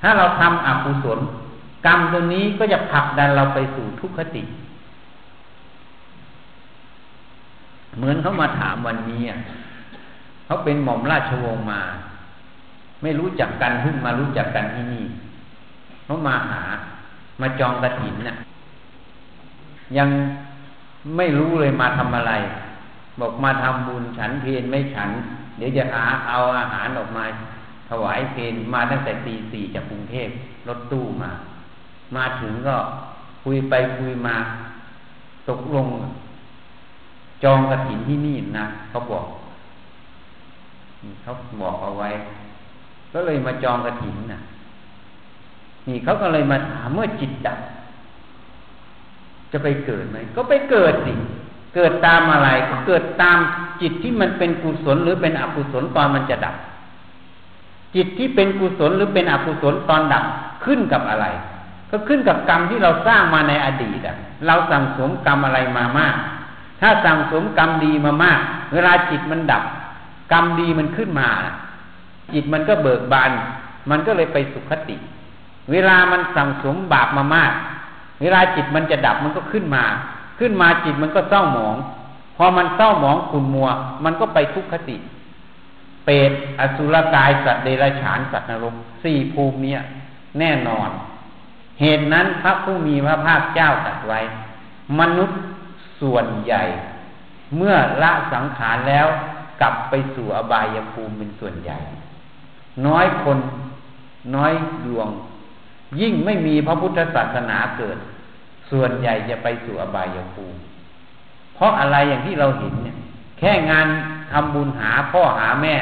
[0.01, 1.19] ถ้าเราทำอกุศล
[1.85, 4.43] กรรมตรงนี้ก็จะผลักดันเราไปสู่ทุกขติ
[7.97, 9.21] เหมือนเขามาถามวันนี้
[10.45, 11.81] เขาเป็นหม่อมราชวงศ์มา
[13.01, 15.05] ไม่รู้จักกันเพิ่งมารู้จักกันที่นี่
[16.05, 16.61] เขามาหา
[17.43, 18.35] มาจองกระถินน่ะ
[19.97, 20.09] ยัง
[21.17, 22.33] ไม่รู้เลยมาทำอะไร
[23.19, 25.09] บอกมาทำบุญฉันเพนไม่ฉัน
[25.57, 27.23] เดี๋ยวจะหาเอาอาหารออกมา
[27.89, 30.29] ถวายเพนมาตั้งแต่ตีสี่จากกรุงเทพ
[30.67, 31.31] รถตู้มา
[32.15, 32.75] มาถึงก็
[33.43, 34.35] คุยไปคุยมา
[35.49, 35.87] ตกลง
[37.43, 39.25] จองกระถินที่นี่นะเขาบอก
[41.21, 42.09] เขาบอกเอาไว้
[43.13, 44.39] ก็เลยมาจองกระถินนะ
[45.87, 47.59] นี่เขาก็เลยมาถามเมื่อจิตดับ
[49.51, 51.13] จะไปเกิดไหม ก็ไปเกิดสิ
[51.75, 53.37] เกิดตามอะไร ก็เกิดตาม
[53.81, 56.55] จิตที่มันเป็นกุศลหรือเป็นอกุศลตอนมันจะดับ
[57.95, 60.23] จิตที่เป็นกุศลหรือเป็นอกุศลตอนดับ
[60.65, 61.25] ขึ้นกับอะไร
[61.89, 66.15] ก็ขึ้นกับกรรมที่เราสร้างมาในอดีตอะเราสั่งสมกรรมอะไรมามาก
[66.81, 68.39] ถ้าสั่งสมกรรมดีมามาก
[68.73, 69.63] เวลาจิตมันดับ
[70.31, 71.29] กรรมดีมันขึ้นมา
[72.33, 73.31] จิตมันก็เบิกบาน
[73.89, 74.95] มันก็เลยไปสุขติ
[75.71, 77.53] เวลามันสั่งสมบาปมามาก
[78.21, 79.83] เวลาจิตมันจะดับมันก็ขึ้นมา
[80.39, 81.75] ขึ้นมาจิตมันก็เศร้าหมอง
[82.37, 83.69] พอมันเศร้าหมองขุ่นมัว
[84.03, 84.97] มันก็ไปทุกขติ
[86.05, 89.81] เปรตอสุรกายสัตว์เดรัจฉานสัตว์นรกสี่ภูมิเนี้ย
[90.39, 90.89] แน่นอน
[91.81, 94.19] เหตุนั้นพระผู้มีพระภาคเจ้าตรัสไว้
[94.99, 95.39] มนุษย์
[96.01, 96.63] ส่วนใหญ่
[97.57, 99.07] เมื่อละสังขารแล้ว
[99.61, 101.79] กลับไปสู่อบายภูมิเป็นส่วนใหญ่
[102.87, 103.37] น้อยคน
[104.35, 104.53] น้อย
[104.85, 105.07] ดวง
[106.01, 107.97] ยิ่งไม่มีพระพุทธศาสนาเกิด
[108.69, 110.57] ส่วนใหญ่จะไปสู่อบายภูมิ
[111.55, 112.97] เพราะอะไรอย่างที่เราเห็นเนี่ย
[113.39, 113.87] แค่งาน
[114.31, 115.75] ทำบุญหาพ่อหาแม่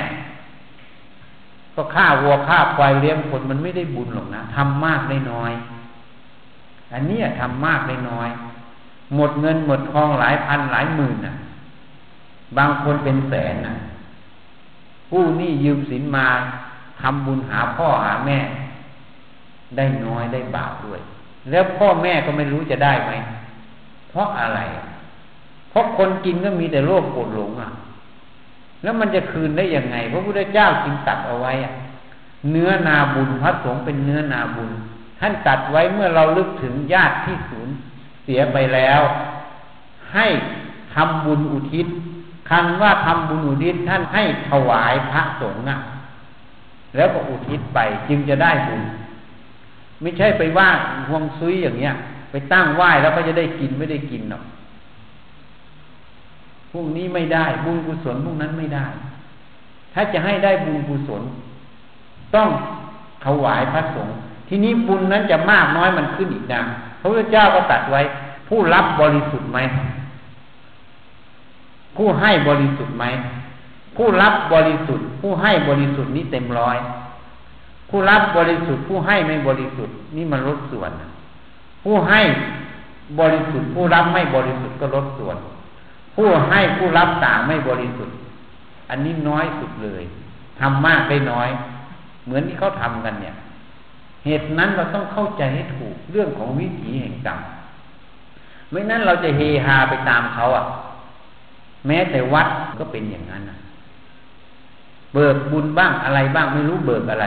[1.76, 5.52] ก็ฆ่าวัวฆ่าควายเลี้ยงคนมันไม่ได้บุญหรอกนะทำมากได้น้อย
[6.94, 8.30] อันนี้ทำมากได้น้อย
[9.16, 11.36] หมดเงินหมดทองหลายพันหลายหมื่นน่ะ
[12.58, 13.76] บางคนเป็นแสนน่ะ
[15.10, 16.28] ผู้นี่ยืมสินมา
[17.02, 18.38] ทำบุญหาพ่อหาแม่
[19.78, 21.02] ได้น้อยได้บาปด้วย
[21.50, 23.12] แล้วพ่อแม่ก็ไม่รู้จะได้ไหม
[24.10, 24.60] เพราะอะไร
[25.70, 27.72] เพราะคนกินก็มีแต่โรคปวดหลงอะ
[28.84, 31.74] แล้วมันจะคืนได้ยังไงพระพุทธเจ้าจึงตัดเอาไว้อะ
[32.52, 34.72] เนื้อนาบุญพระสงฆ์เป็นเนื้อนาบุญ
[35.20, 37.70] ท่านตัดไว้เมื่อเราลึกถึงญาติที่สูญ
[38.24, 39.02] เสียไปแล้ว
[40.14, 40.28] ให้
[40.94, 41.88] ทำบุญอุทิศ
[42.50, 45.78] คำว่าทำบุญอุทิศท่านให้ถวายพระสงฆ์อะ
[46.96, 47.80] แล้วก็อุทิศไป
[48.10, 48.82] จึงจะได้บุญ
[50.02, 50.70] ไม่ใช่ไปว่า
[51.10, 51.94] ห่วงซุยอย่างเงี้ย
[52.32, 54.44] ไปตั้งไหว้แล้วก็จะได้กินไม่ได้กินหรอก
[56.72, 58.86] พวกนี้ไม่ได้ บุญกุศลพวกนั้นไม่ได้
[59.94, 61.22] ถ้าจะให้ได้บุญกุศล
[62.36, 62.50] ต้อง
[63.26, 64.16] ถวายพระสงฆ์
[64.48, 66.62] ทีนี้บุญนั้นจะมากน้อยมันขึ้นอีกนะ
[67.00, 68.02] พระพุทธเจ้าก็ตัดไว้
[68.48, 69.58] ผู้รับบริสุทธิ์ไหม
[71.96, 73.06] ผู้ให้บริสุทธิ์ไหม
[73.98, 76.78] ผู้รับบริสุทธิ์ ผู้ให้บริสุทธิ์นี้เต็มร้อย
[77.92, 80.92] ผู้รับบริสุทธิ์ผู้ให้ไม่บริสุทธิ์นี่มันลดส่วน
[81.84, 82.22] ผู้ให้
[83.20, 85.38] บริสุทธิ์ผู้รับไม่บริสุทธิ์ก็ลดส่วน
[86.16, 88.16] ผู้ให้ผู้รับต่างไม่บริสุทธิ์
[88.90, 90.04] อันนี้น้อยสุดเลย
[90.60, 91.50] ทำมากได้น้อย
[92.26, 93.36] เหมือนที่เขาทำกันเนี่ย
[94.26, 97.40] เหตุนั้นเราต้องเข้าใจให้ถูกเรื่องของวิถีแห่งกรรม
[98.72, 100.66] ไม่นั้นเราจะเฮฮาไปตามเขาอะ
[101.88, 102.48] แม้แต่วัด
[102.80, 103.44] ก็เป็นอย่างนั้น
[105.14, 107.26] เบิกบุญบ้างอะไรบ้างไม่รู้เบิกอะไร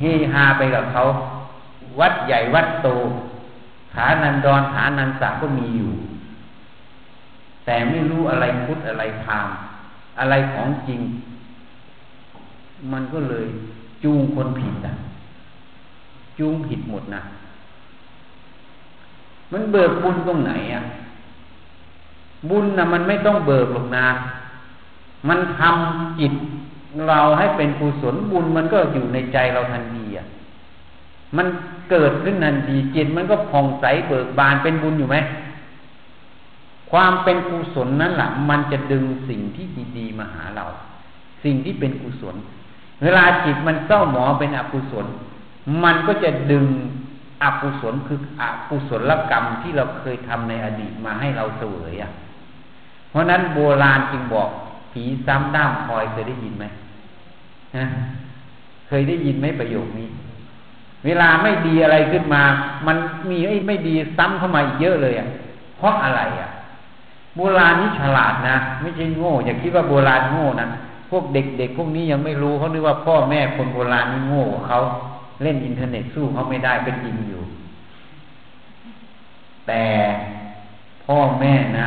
[0.00, 1.02] เฮฮาไปกับเขา
[2.00, 2.88] วัดใหญ่วัดโต
[3.94, 5.90] ฐานันดรฐานันสาก็มีอยู่
[7.64, 9.48] แต่ไม่รู้อะไรพุทธอะไรพาม
[10.18, 11.00] อะไรของจริง
[12.92, 13.46] มันก็เลย
[14.04, 14.94] จูงคนผิดอะ
[16.38, 17.22] จูงผิดหมดนะ
[19.52, 20.82] มันเบิกบุญตรงไหนอะ
[22.50, 24.06] บุญนะมันไม่ต้องเบิกหรอกนะ
[25.28, 26.32] มันทำจิต
[27.08, 30.26] เราให้เป็นกุศลบุญมันก็อยู่ในใจเราทันทีอะ
[31.36, 31.46] มัน
[31.90, 35.16] เกิดขึ้นทันทีจิตมันก็ผ่องใสเบิกบานเป็นบุญอยู่ไหม
[36.90, 39.66] ความเป็นกุศลนั้นแหละมันจะดึงสิ่งที่
[39.98, 40.64] ดีๆมาหาเรา
[41.44, 42.36] สิ่งที่เป็นกุศล
[43.02, 45.06] เวลาจิตมันเศร้าหมองเป็นอกุศล
[45.84, 46.66] มันก็จะดึง
[47.42, 52.10] อกุศลคืออกุศลกรรมที่เราเคยทำในอดีตมาให้เราเสวยอะ
[53.10, 54.48] เพราะนั้นโบราณจึงบอก
[54.92, 56.64] ผีซ้ำด้ามคอยเคยได้ยินไหม
[57.76, 57.84] นะ
[58.86, 60.08] เคยได้ยินไหมประโยคนี้
[61.04, 62.42] เวลาไม่ดีอะไรขึ้นมา
[62.86, 62.96] มัน
[63.30, 65.28] มีไอ้ไม่ดีซ้ำเข้ามาอีกเยอะเลยอะ
[65.78, 66.48] เพราะอะไรอะ
[67.36, 70.66] โบราณนี่ฉลาดนะ ไม่ใช่โง่ อย่าคิดว่าโบราณโง่นะ
[71.10, 74.78] พวกเด็กๆพวกนี้ยังไม่รู้เขาคิดว่าพ่อแม่คนโบราณนี่โง่เขา
[75.42, 77.42] เล่นอินเทอร์เน็ตสู้เขาไม่ได้เป็นจริงอยู่
[79.66, 79.84] แต่
[81.06, 81.80] พ่อแม่น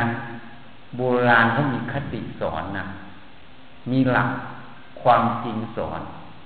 [0.96, 2.84] โบราณเขามีคติสอนนะ
[3.90, 4.30] มีหลัก
[5.04, 6.00] ความจริงสอน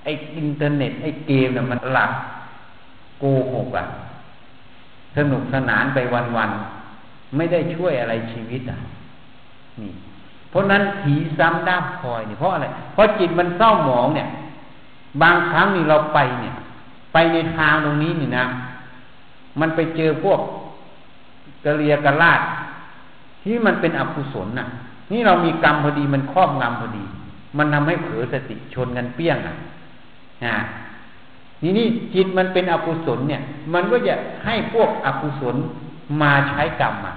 [0.04, 2.10] ไอ้อินเทอร์เน็ตไอ้เกมเนี่ยมันหลัก
[3.18, 3.84] โกหกอะ
[5.16, 5.98] สนุกสนานไป
[6.36, 8.78] วันๆไม่ได้ช่วยอะไรชีวิตอะ
[9.80, 9.92] นี่
[10.50, 14.28] เพราะนั้นผีซ้ำด้ามคอยเนี่ยเพราะอะไร เพราะจิตมันเศร้าหมองเนี่ย
[15.22, 16.54] บางครั้งนี่เราไปเนี่ย
[17.12, 18.44] ไปในทางตรงนี้นี่นะ
[19.60, 20.40] มันไปเจอพวก
[21.64, 22.40] กะเรียกะลาด
[23.42, 24.66] ที่มันเป็นอกุศลน่ะ
[25.12, 27.04] นี่เรามีกรรมพอดีมันครอบงำพอดี
[27.56, 29.56] มันทำให้เผลอสติชนกันเปี้ยงอะ
[30.46, 30.56] นะ
[31.62, 33.42] นี่นี่จิตมันเป็นอกุศลเนี่ย
[33.74, 35.56] มันก็จะให้พวกอกุศล
[36.22, 37.14] มาใช้กรรมอะ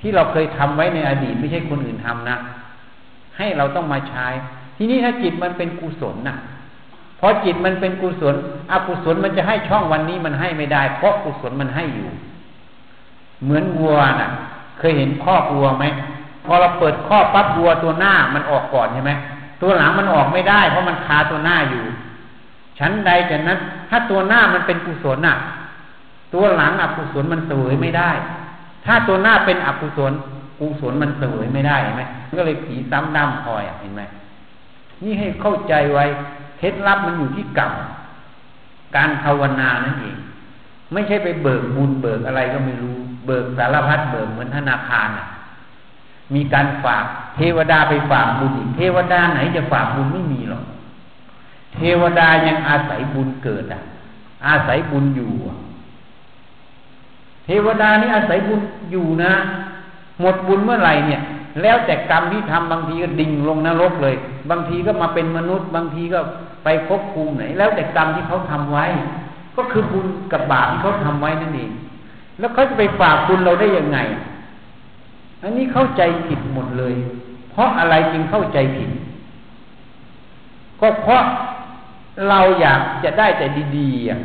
[0.00, 2.36] ที่เราเคยทำไว้ในอดีตไม่ใช่คนอื่นทำนะ
[3.38, 4.26] ให้เราต้องมาใช้
[4.76, 6.36] ทีนี้ถ้าจิตมันเป็นกุศลน่ะ
[7.18, 8.34] พอจิตมันเป็นกุศล
[8.72, 12.08] อกุศลมันจะให้ช่องวันนี้มันให้ไม่ได้ เพราะกุศลมันให้อยู่
[13.44, 14.30] เหมือนวัวน่ะ
[14.78, 15.84] เคยเห็นข้อวัวไหม
[16.46, 19.12] พอเราเปิดข้อปั๊บวัวตัวหน้ามันออกก่อนใช่ไหม
[19.62, 21.82] ตัวหลังมันออกไม่ได้ เพราะมันคาตัวหน้าอยู่
[22.78, 23.58] ชั้นใดจากนั้น
[23.90, 25.36] ถ้าตัวหน้ามันเป็นกุศลน่ะ
[26.34, 28.10] ตัวหลังอกุศลมันเสวยไม่ได้
[28.86, 30.12] ถ้าตัวหน้าเป็นอกุศล
[30.58, 32.02] กุศลมันเสวยไม่ได้เห็นไหม
[32.38, 34.02] ก็เลยผีซ้ำดำคอยเห็นไหม
[35.04, 36.04] นี่ให้เข้าใจไว้
[36.58, 37.72] เคล็ดลับมันอยู่ที่กรรม
[38.96, 40.16] การภาวนานั่นเอง
[40.92, 45.26] ไม่ใช่ไปเบิกบุญเบิกอะไรก็ไม่รู้ เบิกสารพัดเบิกเหมือนธนาคารน่ะ
[46.34, 47.04] มีการฝาก
[47.36, 50.64] เทวดาไปฝากบุญเทวดาไหนจะฝากบุญไม่มีหรอก
[51.74, 53.82] เทวดายังอาศัยบุญเกิดอะ
[54.46, 55.30] อาศัยบุญอยู่
[57.44, 59.32] เทวดานี่อาศัยบุญอยู่นะ
[60.20, 61.22] หมดบุญเมื่อไหร่เนี่ย
[61.62, 64.14] แล้วแต่กรรมที่ทำบางทีก็ดิ่งลงนรกเลย
[64.50, 66.20] บางทีก็มาเป็นมนุษย์ บางทีก็
[66.64, 68.84] ไปพบภูมิไหน แล้วแต่กรรมที่เขาทำไว้
[69.56, 71.70] ก็คือบุญกับบาปที่เขาทำไว้นั่นเอง
[72.38, 74.18] แล้วเขาจะไปฝากบุญเราได้ยังไงอั
[75.42, 76.94] อันนี้เข้าใจผิดหมดเลย
[77.50, 78.90] เพราะอะไรจึงเข้าใจผิด
[80.80, 81.22] ก็เพราะ
[82.28, 84.20] เราอยากจะได้แต่ดีๆอะ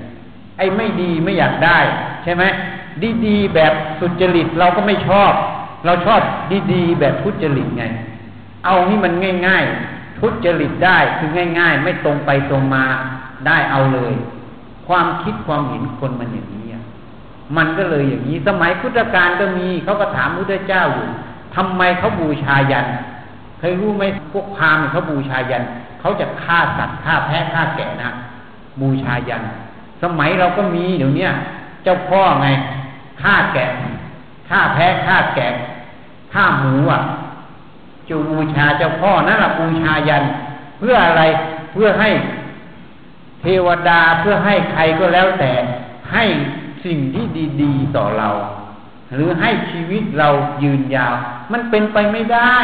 [0.58, 1.80] ไอ้ไม่ดีไม่อยากได้
[2.24, 2.44] ใช่ไหม
[3.26, 5.34] ดีๆแบบสุจริตเราก็ไม่ชอบ
[5.86, 6.22] เราชอบ
[6.74, 7.86] ดีๆแบบทุจริตไง
[8.66, 9.14] เอานี่มัน
[9.48, 12.84] ง่าย ๆ ทุจริตได้คือง่าย ๆ ไม่ตรงไปตรงมา
[13.48, 14.14] ได้เอาเลย
[14.88, 16.65] ความคิดความเห็นคนมันอย่างนี้
[17.58, 21.08] มันก็เลยอย่างนี้ สมัยพุทธกาลก็มีเขาก็ถามพระเจ้าอยู่
[21.56, 22.88] ทำไมเขาบูชายัน
[23.60, 25.64] เคยรู้ไหมพวกพราหมณ์เขาบูชายัน
[26.00, 28.12] เขาจะฆ่าสัตว์ฆ่าแพะฆ่าแกะนะ
[28.82, 29.44] บูชายัน
[30.02, 31.28] สมัยเราก็มีเดี๋ยวนี้
[31.84, 32.48] เจ้าพ่อไง
[33.22, 33.66] ฆ่าแกะ
[34.50, 35.48] ฆ่าแพะฆ่าแกะ
[36.34, 37.02] ฆ่าหมูอะ
[38.10, 40.24] จูบูชาเจ้าพ่อนั่นแหละบูชายัน
[40.80, 41.24] เพื่ออะไร
[41.74, 42.10] เพื่อให้
[43.42, 45.52] เทวดาเพื่อให้ใครก็แล้วแต่
[46.14, 46.26] ให้
[46.86, 47.26] สิ่งที่
[47.62, 48.30] ดีๆต่อเรา
[49.14, 50.30] หรือให้ชีวิตเรา
[50.64, 51.16] ยืนยาว
[51.52, 52.56] มันเป็นไปไม่ได้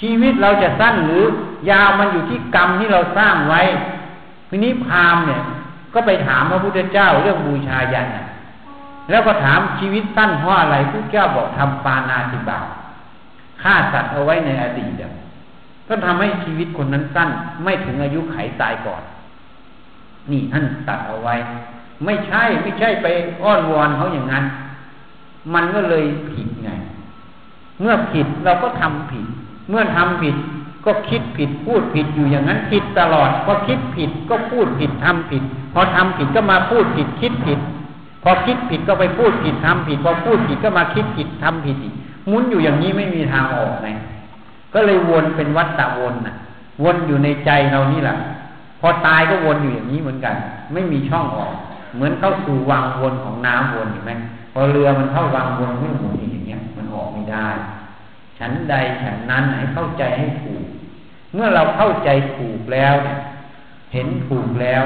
[0.00, 1.24] ชีวิตเราจะสั้นหรือ
[1.70, 3.62] ยาวมันอยู่ที่กรรมที่เราสร้างไว้
[4.48, 5.42] ทีนี้พราหมณ์เนี่ย
[5.94, 8.06] ก็ไปถามพระพุทธเจ้าเรื่องบูชายัน
[9.10, 12.58] แล้วก็ถามชีวิตสั้นเพราะอะไรพระเจ้าบอกทำปานาติบา
[13.62, 14.92] ฆ่าสัตว์เอาไว้ในอดีต
[15.88, 17.28] ก็ทำให้ชีวิตคนนั้นสั้น
[17.64, 19.02] ไม่ถึงอายุไขตายก่อน
[20.30, 21.34] นี่ท่านตัดเอาไว้
[22.04, 23.06] ไม่ใช่ไม่ใช่ไป
[23.42, 24.44] อ้อนวอนเขาอย่างนั้น
[25.54, 26.70] มันก็เลยผิดไง
[27.80, 29.26] เมื่อผิดเราก็ทำผิด
[29.68, 30.36] เมื่อทำผิด
[30.84, 35.42] ก็คิดผิดพูดผิดอยู่อย่างนั้นผิดตลอดพอคิดผิดก็พูดผิดทำผิด
[35.74, 37.58] พอทำผิดก็มาพูดผิดคิดผิด
[38.22, 41.94] พอคิดผิดก็ไปพูดผิดทำผิด พอพูดผิดก็มาคิดผิดทำผิดอีก
[42.30, 43.88] มุนอยู่อย่างนี้ไม่มีทางออกไง
[44.74, 46.34] ก็เลยวนเป็นวัฏฏะวนน่ะ
[46.84, 48.16] วนอยู่ในใจเรานี่แหละ
[48.80, 50.34] พอตายก็วนอยู่อย่างนี้เหมือนกัน
[50.72, 51.52] ไม่มีช่องออก
[51.96, 54.12] เหมือนเข้าสู่วังวนของน้ำวนเห็นไหม
[54.52, 57.48] พอเรือมันเข้าวังวนไม่หมุนอย่างเงี้ย มันออกไม่ได้
[58.38, 60.64] ฉันใดฉันนั้นให้เข้าใจให้ถูก
[61.34, 63.18] เมื่อเราเข้าใจถูกแล้วเนี่ย
[63.92, 64.84] เห็นถูกแล้ว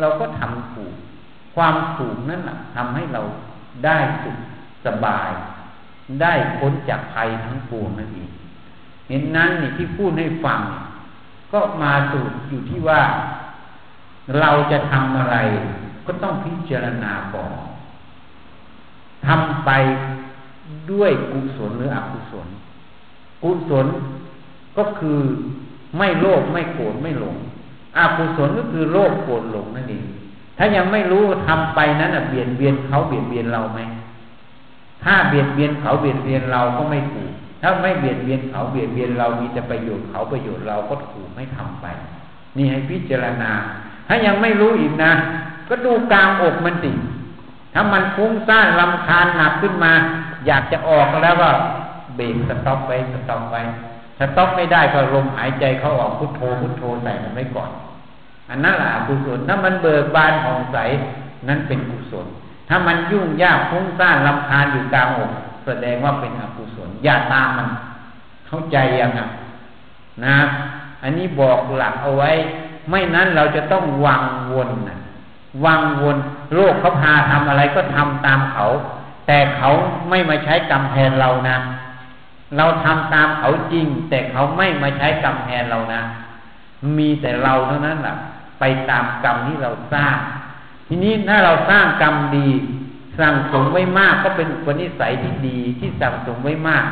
[0.00, 0.94] เราก็ทำถูก
[1.54, 3.22] ความถูกนั่นแหละทำให้เรา
[3.84, 4.36] ได้สุข
[4.86, 5.30] สบาย
[6.22, 8.30] ได้พ้นจากภัยทั้งปวงนั่นเอง
[9.08, 10.60] เห็นนั้นนี่ที่พูดให้ฟัง
[11.52, 13.02] ก็มาสูตรอยู่ที่ว่า
[14.40, 15.36] เราจะทำอะไร
[16.06, 17.50] ก็ต้องพิจารณาก่อน
[19.26, 19.70] ทำไป
[20.92, 22.46] ด้วยกุศลหรืออกุศล
[23.42, 23.86] กุศล
[24.78, 25.20] ก็คือ
[25.98, 27.36] ไม่โลภไม่โกรธไม่หลง
[27.98, 30.04] อกุศลก็คือโลภโกรธหลงนั่นเอง
[30.58, 33.80] ถ้ายังไม่รู้ทำไปนั้นเบียดเบียนเขาเบียดเบียนเราไหม
[35.04, 41.86] ถ้าเบียดเบียนเขาเบียดเบียนเราก็ไม่ถูก ถ้าไม่เบียดเบียนเขาเบียดเบียนเรามีแต่ประโยชน์เขาประโยชน์เราก็ถูกไม่ทำไป
[42.56, 43.50] นี่ให้พิจารณา
[44.08, 45.12] ถ้ายังไม่รู้อีกนะ
[45.68, 46.92] ก็ดูกลางอกมันสิ
[47.74, 49.92] ถ้ามันฟุ้งซ่านรำคาญหนักขึ้นมา
[50.46, 51.48] อยากจะออกแล้วก็
[52.16, 53.56] เบรก stop ไป stop ไป
[54.18, 57.70] stop ไม่ได้ก็ลมหายใจเข้าออกพุทโธพุทโธใส่มันไว้ก่อน
[58.50, 60.78] อันนั้นแหละกุศลถ้ามันเบิกบานผ่องใส
[61.48, 62.26] นั้นเป็นกุศล
[62.68, 65.30] ถ้ามันยุ่งยากฟุ้งซ่านลำคาญอยู่กลางอก
[65.66, 67.68] แสดงว่าเป็นอกุศลอย่าตามมัน
[68.46, 69.26] เข้าใจยังนะ
[70.24, 70.36] นะ
[71.02, 72.30] อันนี้บอกหลักเอาไว้
[72.90, 74.22] ไม่นั้นเราจะต้องวัง
[74.52, 74.98] วนนะ
[75.64, 76.16] วังวน
[76.54, 78.66] โลกเขาพาทำอะไรก็ทำตามเขา
[79.26, 79.70] แต่เขา
[80.08, 81.56] ไม่มาใช้กรรมแทนเรานะ
[82.56, 86.02] เราทำตามเขาจริง แต่เขาไม่มาใช้กรรมแทนเรานะ
[86.98, 88.16] มีแต่เราเท่านั้นแหละ
[88.60, 90.16] ไปตามกรรมที่เราสร้าง
[90.88, 92.48] ทีนี้ถ้าเราสร้างกรรมดี
[93.18, 96.84] สั่งสมไว้มากก็เป็นอุปนิสัยที่ดีที่สั่งสมไว้มาก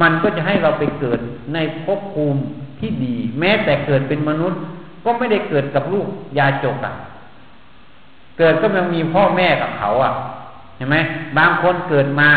[0.00, 1.18] มันก็จะให้เราไปเกิด
[1.54, 2.42] ในภพภูมิ
[2.80, 4.60] ที่ดี แม้แต่เกิดเป็นมนุษย์
[5.04, 6.06] ก็ไม่ได้เกิดกับลูก
[6.38, 6.94] ยาจกอะ
[8.38, 10.12] เกิดก็ยังมีพ่อแม่กับเขาอะ
[10.76, 10.96] เห็นไหม
[11.38, 12.28] บางคนเกิดมา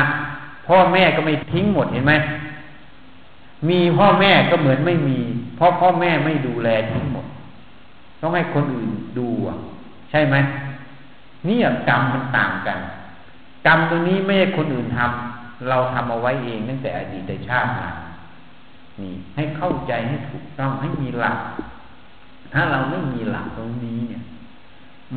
[0.68, 2.14] พ่อแม่ก็ไม่ทิ้งหมดเห็นไหม
[3.70, 5.20] มีพ่อแม่ก็เหมือนไม่มี
[5.56, 7.26] เพราะพ่อแม่ไม่ดูแลทั้งหมด
[8.22, 9.58] ต้องให้คนอื่นดูอะ
[10.12, 10.36] ใช่ไหม
[11.48, 11.58] นี่
[11.90, 12.80] กรรมมันต่างกัน
[13.66, 17.90] กรรมตัวนี้ไม่ใช่คนอื่นทำเราทำเอาไว้เองตั้งแต่อดีตชาติมา
[19.00, 21.40] นี่ให้เข้าใจให้ถูกต้องให้มีหลัก
[22.54, 24.24] ถ้าเราไม่มีหลักตรงนี้เนี่ย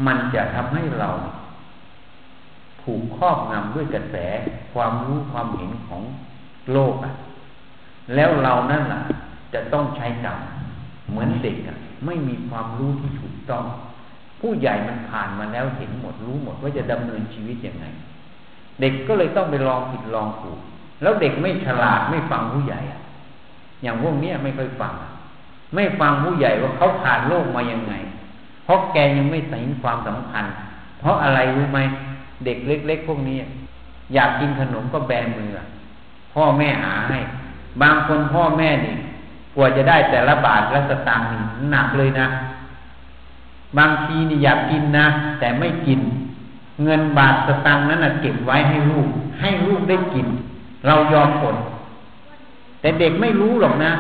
[0.06, 1.10] มันจะทำให้เรา
[2.82, 4.16] ถูกครอบงำด้วยกระแส
[4.72, 6.02] ความรู้ความเห็นของ
[6.72, 7.12] โลกอะ
[8.14, 9.00] แล้วเรานั่นแหละ
[9.54, 10.38] จะต้องใช้กรรม
[11.10, 11.76] เหมือนเด็กอะ
[12.06, 13.64] ไม่มีความรู้ที่ถูกต้อง
[14.40, 17.84] ผู้ใหญ่มันผ่านมาแล้วเห็นหมดรู้หมดว่าจะดำเนินชีวิตยังไง
[18.80, 20.58] เด็กก็เลยต้องไปลองผิดลองถูก
[21.02, 23.00] แล้วเด็กไม่ฉลาดไม่ฟังผู้ใหญ่อะ
[23.82, 24.92] อย่างพวกนี้ไม่ค่อยฟัง
[25.74, 27.94] ไม่ฟังผู้ใหญ่ว่าเขาผ่านโลกมายังไง
[28.64, 30.44] เพราะแกยังไม่เห็นความสำคัญ
[31.00, 31.80] เพราะอะไรรู้ไหม
[32.44, 33.38] เด็กเล็ก ๆ พวกนี้
[34.14, 35.50] อยากกินขนมก็แบมือ
[36.34, 37.18] พ่อแม่หาให้
[37.82, 38.94] บางคนพ่อแม่นี่
[39.54, 42.26] กว่าจะได้แต่ละบาทละสตางค์นี่หนักเลยนะ
[43.78, 45.06] บางทีนี่อยากกินนะ
[45.40, 46.00] แต่ไม่กิน
[46.84, 49.08] เงินบาทสตางค์นั้นนะเก็บไว้ให้ลูก
[49.40, 50.26] ให้ลูกได้กิน
[50.86, 51.56] เรายอมผล
[52.80, 53.92] แต่เด็กไม่รู้หรอกนะ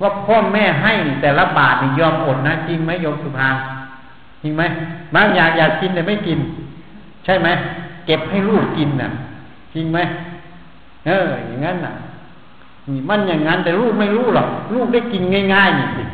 [0.00, 3.48] ว่าพ่อแม่ให้แต่ละบาทนี่ยอมอดนะจริงไหมโยมสุภา
[4.42, 4.62] จริงไหม
[5.14, 6.38] บางอย่างอยากกินแต่ไม่กิน
[7.24, 7.48] ใช่ไหม
[8.06, 9.08] เก็บให้ลูกกินน่ะ
[9.74, 9.98] จริงไหม
[11.06, 11.94] เออ อย่างนั้นน่ะ
[13.08, 15.22] มันอย่างนั้นแต่ลูกไม่รู้หรอกลูกได้กิน
[15.54, 16.04] ง่ายๆนี่สิ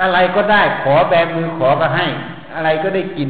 [0.00, 2.06] อะไรก็ได้ขอแบมือขอก็ให้
[2.54, 3.28] อะไรก็ได้กิน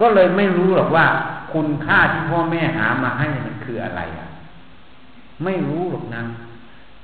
[0.00, 1.06] ก็เลยไม่รู้หรอกว่า
[1.52, 4.28] คุณค่าที่พ่อแม่หามาให้มันคืออะไรอะ
[5.44, 6.22] ไม่รู้หรอกนะ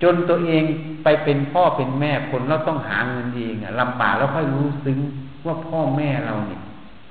[0.05, 0.64] จนตัวเอง
[1.05, 4.99] ไปเป็นพ่อเป็นแม่คนเราต้องหาเงินเองลำบากแล้วค่อยรู้ซึ้ง
[5.47, 6.61] ว่าพ่อแม่เราเนี่ย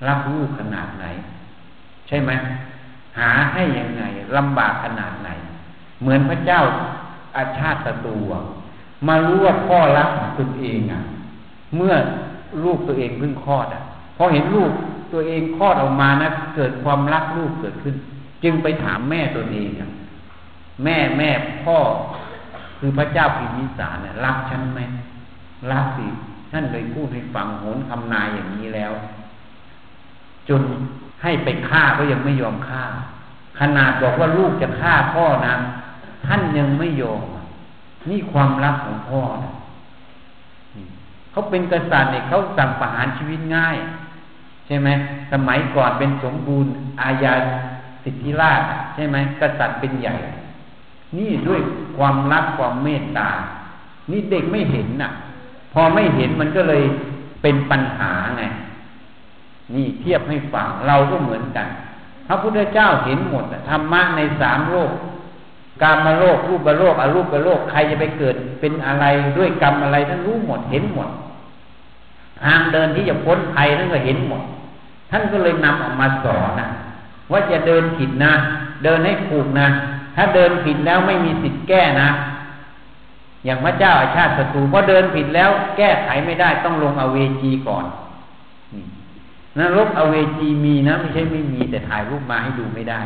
[0.08, 1.06] รักลูกขนาดไหน
[2.08, 2.32] ใช่ไหม
[3.19, 4.03] หาให้ยังไง
[4.38, 5.29] ลำบากขนาดไหน
[6.01, 6.62] เหมือนพระเจ้า
[7.36, 8.15] อาชาติศัตรู
[9.08, 11.01] มารู้ว่าพ่อรักตัวเองอะ
[11.75, 11.93] เมื่อ
[12.63, 13.82] ลูกตัวเองเพิ่งคลอดอะ
[14.17, 14.71] พอเห็นลูก
[15.13, 17.95] ตัวเองคลอดออกมานะเกิดความรักลูกเกิดขึ้น
[18.43, 19.89] จึงไปถามแม่ตัวเองอะ
[20.84, 21.29] แม่แม่
[21.63, 21.77] พ่อ
[22.86, 24.80] คือพระเจ้าพิมิสารเนี่ยรักฉันไหม
[25.72, 26.06] รักสิ
[26.52, 28.91] ท่านเลยพูดให้ฟังโหนคำนายอย่างนี้แล้ว
[30.50, 30.62] จน
[31.24, 32.84] ให้ไปฆ่าก็ยังไม่ยอมฆ่า
[33.60, 35.56] ขนาดบอกว่าลูกจะฆ่าพ่อนะ
[36.26, 37.22] ท่านยังไม่ยอม
[38.10, 39.52] นี่ความรักของพ่อนะ
[41.32, 43.78] เขาเป็นกษัตริย์เนี่ยเขาสั่งประหารชีวิตง่าย
[44.67, 44.89] ใช่ไหม
[45.32, 47.34] สมัยก่อนเป็นสมบูรณ์อาญา
[48.04, 48.62] สิทธิราช
[48.96, 50.15] ใช่ไหมกษัตริย์เป็นใหญ่
[51.17, 51.62] นี่ด้วย
[51.97, 53.30] ความรักความเมตตา
[54.12, 55.12] นี่เด็กไม่เห็นน่ะ
[55.73, 56.83] พอไม่เห็นมันก็เลย
[57.42, 58.44] เป็นปัญหาไง
[59.75, 61.67] นี่เทียบให้ฟังเราก็เหมือนกัน
[62.27, 64.92] พระพุทธเจ้าเห็นหมดธรรมะในสามโลก
[65.83, 69.06] กรรมโลกรูปโลกอรูปโลกใครจะไปเกิดเป็นอะไร
[69.37, 71.10] ด้วยกรรมอะไรท่านรู้หมดเห็นหมด
[72.44, 74.42] ทางเดินที่จะพ้นภัยท่านก็เห็นหมด
[75.12, 76.67] ท่านก็เลยนำออกมาสอนนะ
[77.31, 78.33] ว่าจะเดินผิดนะ
[78.83, 79.67] เดินให้ถูกนะ
[80.15, 82.09] ถ้าเดินผิดแล้วไม่มีสิทธิ์แก้นะ
[83.45, 87.85] อย่างพระเจ้าอาชาติศัตรูพอเดินผิดแล้ว แก้ไขไม่ได้ต้องลงอเวจีก่อน
[89.57, 93.01] นรกอเวจีมีนะไม่ใช่ไม่มีแต่ถ่ายรูปมาให้ดูไม่ได้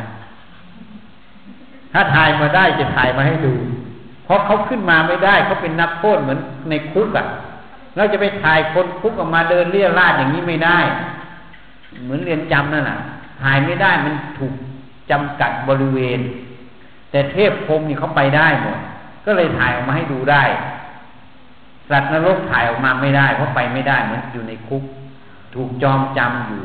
[1.92, 3.54] ถ้าถ่ายมาได้จะถ่ายมาให้ดู
[4.24, 6.38] เพราะเขาขึ้นมาไม่ได้เขาเป็นนักโทษเหมือน
[6.68, 7.26] ในคุกอะ่ะ
[7.96, 10.78] เราจะไปถ่ายคนคุกออกมาเดินเลี่ยราดอย่างนี้ไม่ได้
[12.04, 12.98] เหมือนเรียนจำนั่นแหละ
[13.42, 14.52] ถ่ายไม่ได้มันถูก
[15.10, 16.20] จำกัดบริเวณ
[17.10, 18.78] แต่เทพพรมนี่เขาไปได้หมด
[19.26, 20.42] ก็เลยถ่ายออกมาให้ดูได้
[21.90, 24.82] สัตว์นรกถ่ายออกมาไม่ได้ เพราะไปไม่ได้เหมือนอยู่ในคุก
[25.54, 26.62] ถูกจอมจำอยู่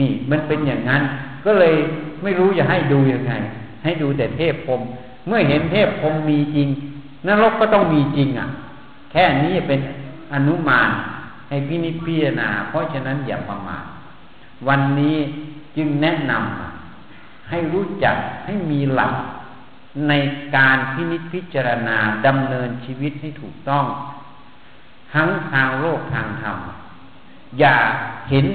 [0.00, 1.02] นี่มันเป็นอย่างนั้น
[1.44, 1.74] ก็เลย
[2.22, 3.32] ไม่รู้จะให้ดูยังไง
[3.84, 4.80] ให้ดูแต่เทพพรม
[5.26, 6.68] เมื่อเห็นเทพพรมมีจริง
[7.26, 8.48] นรกก็ต้องมีจริงอะ
[9.10, 9.80] แค่นี้เป็น
[10.34, 10.90] อนุมาน
[11.48, 13.84] ให้พินิจพิจารณา เพราะฉะนั้นอย่าประมาท
[14.68, 15.16] วันนี้
[15.76, 16.71] จึงแนะนำ
[17.52, 19.14] ให้รู้จักให้มีหลัก
[20.08, 20.12] ใน
[20.56, 23.84] การพินิจพิจารณาดำเนินชีวิตให้ถูกต้อง
[25.12, 26.56] ทั้งทางโลกทางธรรม
[27.58, 27.76] อย่า
[28.30, 28.46] เห็น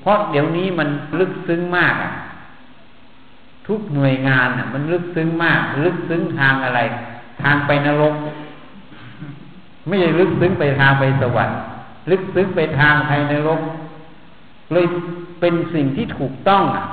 [0.00, 0.88] เพราะเดี๋ยวนี้มัน
[1.18, 2.12] ลึกซึ้งมากอะ
[3.66, 6.80] ทุกหน่วยงานอะมันลึกซึ้งมาก ลึกซึ้งทางอะไร
[7.42, 8.14] ทางไปนรก
[9.86, 11.58] ไม่ใช่ลึกซึ้งไปทางไปสวรรค์
[12.10, 13.60] ลึกซึ้งไปทางภายนรก
[14.72, 14.86] เลย
[15.40, 16.84] เป็นสิ่งที่ถูกต้องอะ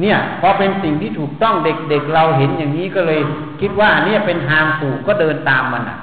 [0.00, 3.20] เนี่ยพอเป็นสิ่งที่ถูกต้องเด็กๆเเราเห็นอย่างนี้ก็เลย
[3.60, 5.98] คิดว่าเนี่ยเป็นทางถูกก็เดินตามมันอะ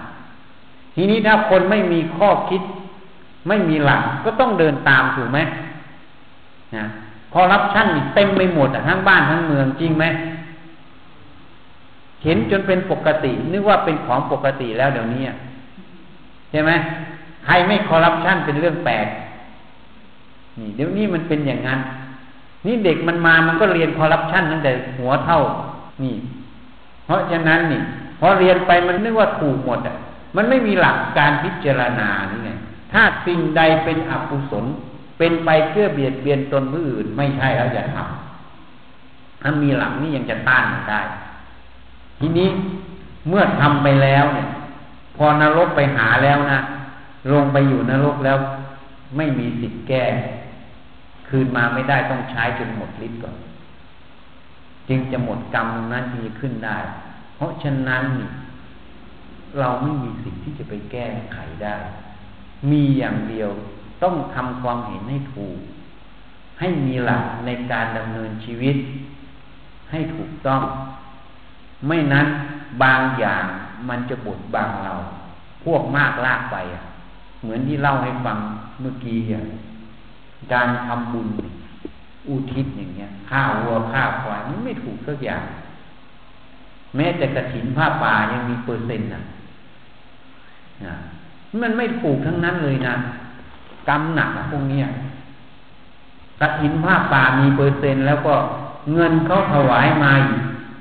[0.96, 2.62] ทีนี้ถ้าคนไม่มีข้อคิด
[3.48, 5.40] ไม่มีหลักก็ต้องเดินตามถูกไหม
[6.76, 6.86] นะ
[7.34, 10.06] พอรับชั่นเต็มไปหมดทั้งบ้านทั้งเมืองจริงไหม
[12.24, 15.24] เห็นจนเป็นปกติ นึกว่าเป็นของปกติแล้วเดี๋ยวนี้
[16.52, 16.72] ใช่ไหม
[17.46, 19.08] ใครไม่คอร์รัปชันเป็นเรื่องแปลก
[20.60, 21.80] นี่เดี๋ยวนี้มันเป็นอย่างนั้น
[22.66, 25.39] นี่เด็กมันมามันก็เรียนคอร์รัปชันตั้งแต่หัวเท่า
[26.03, 26.16] นี่
[27.05, 27.82] เพราะฉะนั้นนี่
[28.20, 29.95] พอเรียนไปมันนึกว่าถูกหมดอะ
[30.36, 32.49] มันไม่มีหลักการพิจารณานี่ไง
[32.91, 34.66] ถ้าสิ่งใดเป็นอกุศล
[35.18, 41.01] เป็นไปเพื่อเบียดเบียนตนผู้อื่น ไม่ใช่แล้วจะทำถ้ามีหลักนี่ยังจะต้านมันได้
[42.20, 42.49] ทีนี้
[43.28, 44.47] เมื่อทำไปแล้วเนี่ย
[45.18, 46.60] พอนรกไปหาแล้วนะ
[47.32, 48.38] ลงไปอยู่นรกแล้ว
[49.18, 50.03] ไม่มีสิทธิ์แก้
[51.30, 53.36] คืนมาไม่ได้ต้องใช้จนหมดฤทธิ์ก่อน
[54.89, 56.77] จึงจะหมดกรรมนั้นทีขึ้นได้
[57.36, 58.03] เพราะฉะนั้น
[59.59, 61.75] เราไม่มีสิทธิ์ที่จะไปแก้ไขได้
[62.71, 63.49] มีอย่างเดียว
[64.03, 65.57] ต้องทำความเห็นให้ถูก
[66.59, 68.75] ให้มีหลักในการดำเนินชีวิต
[69.91, 70.61] ให้ถูกต้อง
[71.88, 72.27] ไม่นั้น
[72.84, 73.45] บางอย่าง
[73.89, 74.93] มันจะบดบังเรา
[75.63, 76.84] พวกมากลากไปอะ
[77.41, 78.38] เหมือนที่เล่าให้ฟัง
[78.80, 79.43] เมื่อกี้อะ
[80.54, 81.28] การทำบุญ
[82.28, 85.44] อุทิศอย่างเงี้ยข้าวัวข้าควายมันไม่ถูกสักอย่าง
[86.96, 89.22] แม้แต่กระถินผ้าป่ายังมีเปอร์เซ็นต์นะ
[90.86, 90.96] นะ
[91.62, 92.96] มันไม่ถูกทั้งนั้นเลยนะ
[93.90, 94.82] กรรมหนักพวกนี้
[96.42, 98.36] กระถินผ้าป่ามีเปอร์เซ็นต์แล้วก็
[98.94, 100.14] เงินเขาถวายมา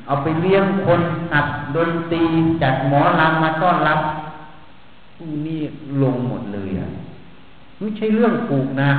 [0.07, 1.01] เอาไปเลี้ยงคน
[1.35, 2.23] อัดดนตรี
[2.63, 4.01] จัดหมอลำมาต้อนรับ
[5.47, 5.61] นี่
[6.03, 6.89] ลงหมดเลยอะ
[7.79, 8.91] ไม่ใช่เรื่องถูกนะ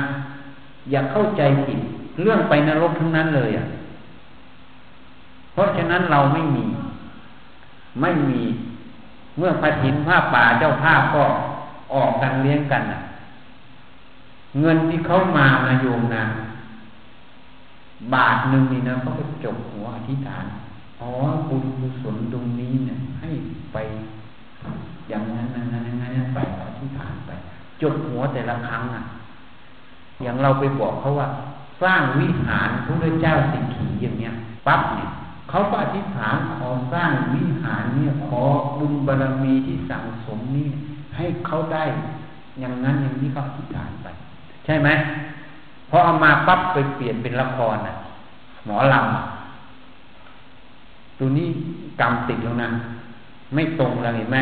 [0.90, 1.78] อย่าเข้าใจผิด
[2.22, 3.66] เรื่องไปนรกทั้งนั้นเลยอะ
[5.52, 6.64] เพราะฉะนั้นเราไม่มี
[8.00, 8.42] ไม่มี
[9.38, 11.24] เมื่อพระถินผ้าป่าเจ้าภาพก็
[11.94, 13.00] ออกกันเลี้ยงกันอะ
[14.60, 16.24] เงินที่เขามามาโยมนะ
[18.14, 20.44] บาทหนึ่งนี่นะเขาก็จบหัวอธิษฐาน
[21.00, 21.10] อ๋อ
[21.48, 23.28] บุญกุศลตรงนี้เนี่ย ให้
[23.72, 23.76] ไป
[25.08, 27.30] อย่างนั้นนั้นนั้นนั้นไปอธิษฐานไป
[27.82, 29.02] จบหัวแต่ละครั้งอะ
[30.22, 31.28] อย่างเราไปบอกเขาว่า
[31.82, 34.32] สร้างวิหารพระเจ้าสิกขีอย่างเนี้ย
[34.66, 35.10] ปั๊บเนี่ย
[35.50, 38.42] เขาก็อธิษฐานขอสร้างวิหารเนี่ยขอ
[38.78, 40.68] บุญบารมีที่สั่งสมนี่
[41.16, 41.84] ให้เขาได้
[42.60, 44.06] อย่างนั้นอย่างนี้ก็อธิษฐานไป
[44.64, 44.88] ใช่ไหม
[45.90, 47.96] พอเอามาปั๊บไปเปลี่ยนเป็นละครน่ะ
[48.66, 51.48] หมอลำตัวนี้
[52.00, 52.68] กรรมติดแล้วนะ
[53.54, 54.38] ไม่ตรงแล้วเห็นไหม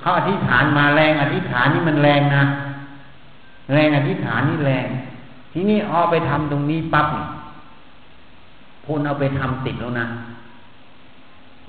[0.00, 2.42] เขาอธิษฐานมาแรงอธิษฐานนี่มันแรงนะ
[3.72, 4.86] แรงอธิษฐานนี่แรง
[5.52, 7.24] ทีนี้เอาไปทำตรงนี้ปั๊บนี่
[8.84, 10.06] พูนเอาไปทำติดแล้วนะ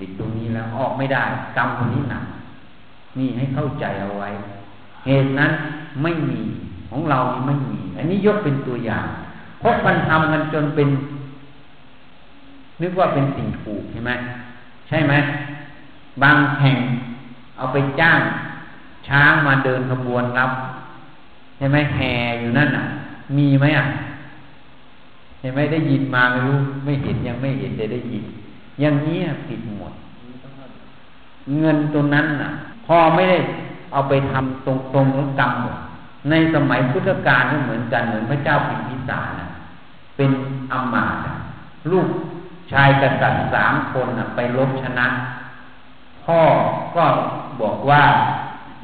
[0.04, 1.22] ิดตรงนี้แล้วออกไม่ได้
[1.56, 2.24] กรรมตรงนี้หนัก
[3.18, 4.30] นี่ให้เข้าใจเอาไว้
[5.06, 5.52] เหตุนั้น
[6.02, 6.40] ไม่มี
[6.90, 9.06] ของเราไม่มี อันนี้ยกเป็นตัวอย่าง
[9.60, 10.88] เพราะมันทำกันจนเป็น
[12.82, 14.10] นึกว่าเป็นสิ่งถูกใช่ไหม
[14.88, 15.14] ใช่ไหม
[16.22, 16.78] บางแห่ง
[17.56, 18.20] เอาไปจ้าง
[19.08, 20.50] ช้างมาเดินขบวนรับ
[21.56, 22.84] ใช่ไหมแห่อยู่นั่นอะ
[23.36, 23.86] มีไหมอะ
[25.40, 28.24] เห็นไหมได้ยินมาไม่รู้ ไม่เห็นยังไม่เห็นแต่ได้ยิน
[28.80, 29.92] อย่างนี้ผิดหมด
[31.60, 32.50] เงินตัวนั้นอะ
[32.86, 33.38] พอไม่ได้
[33.92, 35.76] เอาไปทำตรงตรงกรรมหมด
[36.30, 39.46] ในสมัยพุทธกาลก็เหมือนกันเหมือนพระเจ้าพิมพิสารนะ
[40.16, 40.30] เป็น
[40.72, 41.26] อมาต
[41.90, 42.08] ลูก
[42.72, 45.06] ชายกษัตริย์สามคนไปลบชนะ
[46.24, 46.40] พ่อ
[46.96, 47.04] ก็
[47.60, 48.02] บอกว่า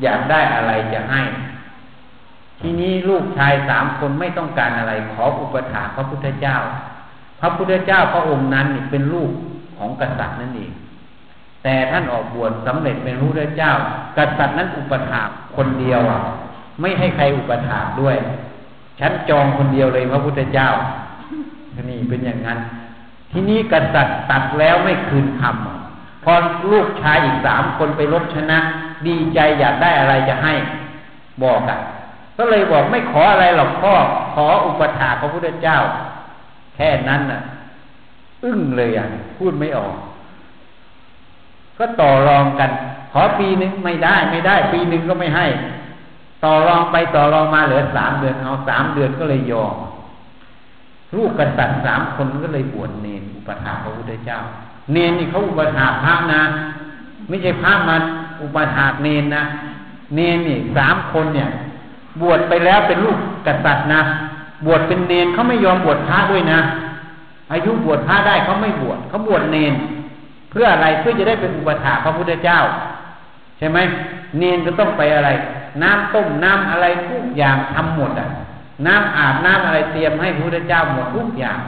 [0.03, 1.21] อยากได้อะไรจะให้
[2.61, 6.57] ทีนี้ลูกชายสามคนไม่ต้องการอะไร ขออุปถาพระพุทธเจ้า
[7.41, 9.31] พระพุทธเจ้าพระองค์นั้นเป็นลูก
[9.79, 10.73] ของกษัตริย์นั่นเอง
[11.63, 13.73] แต่ท่านออกบวชสำเร็จเป็นพระพุทธเจ้า
[14.19, 15.23] กษัตริย์นั้นอุปถา
[15.57, 16.01] คนเดียว
[16.81, 18.17] ไม่ให้ใครอุปถาด้วย
[19.01, 20.69] ฉันจองคนเดียวเลยพระพุทธเจ้า
[21.91, 22.59] นี่เป็นอย่างนั้น
[23.31, 26.33] ที่นี้กษัตริย์ตัดแล้วไม่คืนคำพอ
[26.73, 28.59] ลูกชายอีกสามคนไปรบชนะ
[29.07, 30.55] ดีใจอยากได้อะไรจะให้
[31.43, 31.79] บอกอะ
[32.39, 33.93] ก็เลยบอกไม่ขออะไรหรอกพ่อ
[34.35, 35.79] ขออุปถาพระพุทธเจ้า
[36.75, 37.41] แค่นั้นน่ะ
[38.45, 39.95] อึ้งเลยอะพูดไม่ออก
[41.79, 42.71] ก็ต่อรองกัน
[43.13, 45.47] ขอปีหนึ่งไม่ได้ไม่ได้ ปีหนึ่งก็ไม่ให้
[46.45, 49.75] ต่อรองไปต่อรองมาเหลือสามเดือนเอาสามเดือนก็เลยยอม
[51.17, 54.39] ลูกกษัตริย์สามคนก็เลยบวชเนนอุปถาพระพุทธเจ้า
[54.93, 56.43] เนนนี่เขาอุปถาพระนะ
[57.29, 57.97] ไม่ใช่พระมา
[58.43, 59.43] อุปถาเนนนะ
[60.15, 61.49] เนนนี่สามคนเนี่ย
[62.23, 64.01] บวชไปแล้วเป็นลูกกษัตริย์นะ
[64.67, 66.61] บวชเป็นเนนเขาไม่ยอมบวชพระด้วยนะ
[67.53, 69.75] อายุบวชพระได้เขาไม่บวชเขาบวชเนน
[70.51, 72.59] เพื่ออะไรเพื่อจะได้เป็นอุปถาพระพุทธเจ้า
[73.59, 73.79] ใช่ไหม
[74.39, 75.31] เนนจะต้องไปอะไร
[75.83, 78.29] น้ำต้มน้ำอะไรทุกอย่างทำหมดอะ
[78.87, 81.59] น้ำอาบน้ำอะไรเตรียมให้พระพุทธเจ้าหมดทุกอย่าง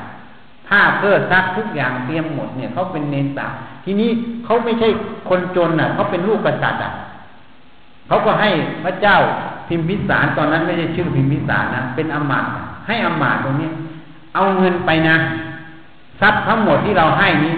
[0.69, 3.49] ผ้าเพื่อซักทุกอย่างเตรียมหมดเนี่ยเขาเป็นเนนตา
[3.85, 4.11] ทีนี้
[4.45, 4.89] เขาไม่ใช่
[5.29, 6.93] คนจนอะเขาเป็นลูกกษัตริย์อะ
[8.09, 8.51] เขาก็ให้
[8.85, 9.17] พระเจ้า
[9.71, 12.45] พิมพิสารตอนนั้นไม่ใช่ชื่อพิมพิสารนะเป็นอมาต
[12.87, 13.71] ให้อมาตตรงนี้
[14.35, 15.17] เอาเงินไปนะ
[16.21, 17.55] ทรัพย์ทั้งหมดที่เราให้นี้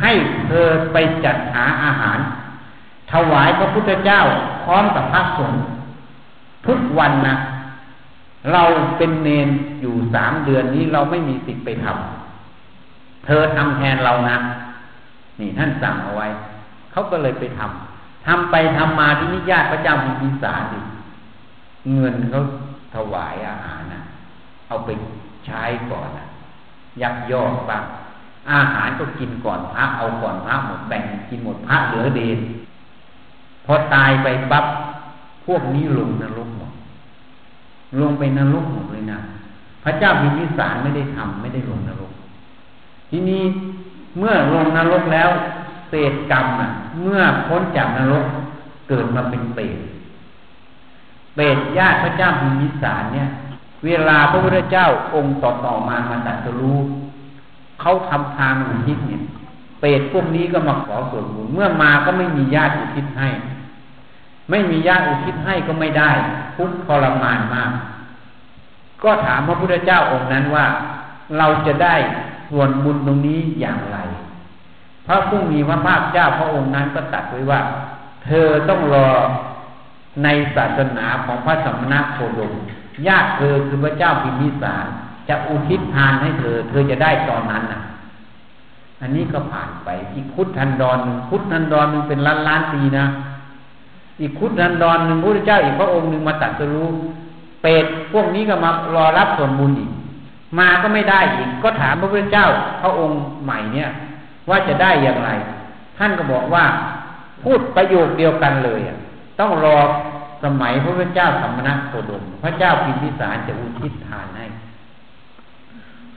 [0.00, 0.12] ให้
[0.46, 2.18] เธอไปจัดหาอาหาร
[3.12, 4.20] ถวายพระพุทธเจ้า
[4.64, 5.62] พร้อมกับพระสงฆ์
[6.66, 7.36] ทุกวันนะ
[8.52, 8.62] เรา
[8.98, 9.48] เป็นเนน
[9.80, 14.36] อยู่สามเดือนนี้เราไม่มีสิทธิ์ไปทำเธอทำแทนเรานะ
[15.40, 16.28] นี่ท่านสั่งเอาไว้
[16.92, 20.80] เขาก็เลยไปทำทำไปทำมาที่นิยาตพระเจ้าพิมพิสารดิ
[21.94, 22.40] เงินเขา
[22.94, 24.00] ถวายอาหารนะ
[24.68, 24.90] เอาไป
[25.46, 26.26] ใช้ก่อนนะ
[27.02, 27.84] ยักยอกบ้าง
[28.52, 32.38] อาหารก็กินก่อนพระเอาก่อนพระหมดแบ่งกินหมดพระเหลือเดน
[33.64, 34.66] พอตายไปปั๊บ
[35.46, 36.72] พวกนี้ลงนรกหมด
[38.00, 39.18] ลงไปนรกหมดเลยนะ
[39.84, 42.12] พระเจ้าพิมพิสารไม่ได้ทำไม่ได้ลงนรก
[43.10, 43.42] ทีนี้
[44.18, 45.28] เมื่อลงนรกแล้ว
[45.88, 46.68] เศษกรรมอะ
[47.02, 48.24] เมื่อพ้นจากนรก
[48.88, 49.78] เกิดมาเป็นเปรต
[51.36, 53.28] เปรตญาติพระเจ้าพิมพิสารเนี่ย
[53.84, 56.78] เวลาพระพุทธเจ้าองค์ต่อต่อมามาตัดสรู้
[57.80, 59.22] เขาทำทางอุทิศเนี่ย
[59.80, 63.28] เปรตพวกนี้ก็มาขอส่วนบุญเมื่อมาก็ไม่มีญาติอุทิศให้
[64.50, 66.10] ไม่มีญาติอุทิศให้ก็ไม่ได้
[66.56, 67.70] ทุกทรมานมาก
[69.04, 70.66] ก็ถามพระพุทธเจ้าองค์นั้นว่า
[71.38, 71.94] เราจะได้
[72.50, 73.98] ส่วนบุญตรงนี้อย่างไร
[75.06, 77.60] พระผู้มีพระภาคเจ้าพระองค์นั้นก็ตัดไว้ว่า
[78.24, 79.08] เธอต้องรอ
[80.22, 82.52] ในศาสนาของพระสมณะโคดม
[83.06, 84.86] ญาติเธอคือพระเจ้าพิมพิสาร
[85.28, 87.80] จะอุทิศทานให้เธอ เธอจะได้ตอนนั้นน่ะ
[89.00, 90.98] อันนี้ก็ผ่านไป อีกพุทธันดร
[91.28, 93.06] พุทธันดรมันเป็นล้านล้านปีนะ
[94.20, 96.88] อีกคุดนันดอนหนึ่งพระเจ้าอีกพระองค์หนึ่งมาตัดสรู้
[97.62, 99.90] เปรตพวกนี้ก็มารอรับส่วนบุญอีก
[100.58, 102.46] มาก็ไม่ได้อีก ก็ถามพระพุทธเจ้า
[102.82, 103.88] พระองค์ใหม่เนี่ย
[104.48, 105.30] ว่าจะได้อย่างไร
[105.98, 106.64] ท่านก็บอกว่า
[107.42, 108.98] พูดประโยคเดียวกันเลยอะ
[109.40, 109.78] ต้องรอ
[110.44, 114.46] สมัยพระพุทธเจ้าสัมมณโคดม พระเจ้าพิมพิสารจะอุทิศทานให้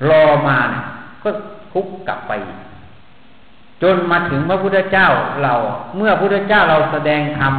[0.10, 0.84] รอมาเนี่ย
[1.24, 1.30] ก็
[1.74, 2.32] ทุกกลับไป
[3.82, 5.08] จนมาถึงพระพุทธเจ้า
[5.44, 5.54] เรา
[5.98, 7.54] เมื่อพระพุทธเจ้าเราแสดงธรรม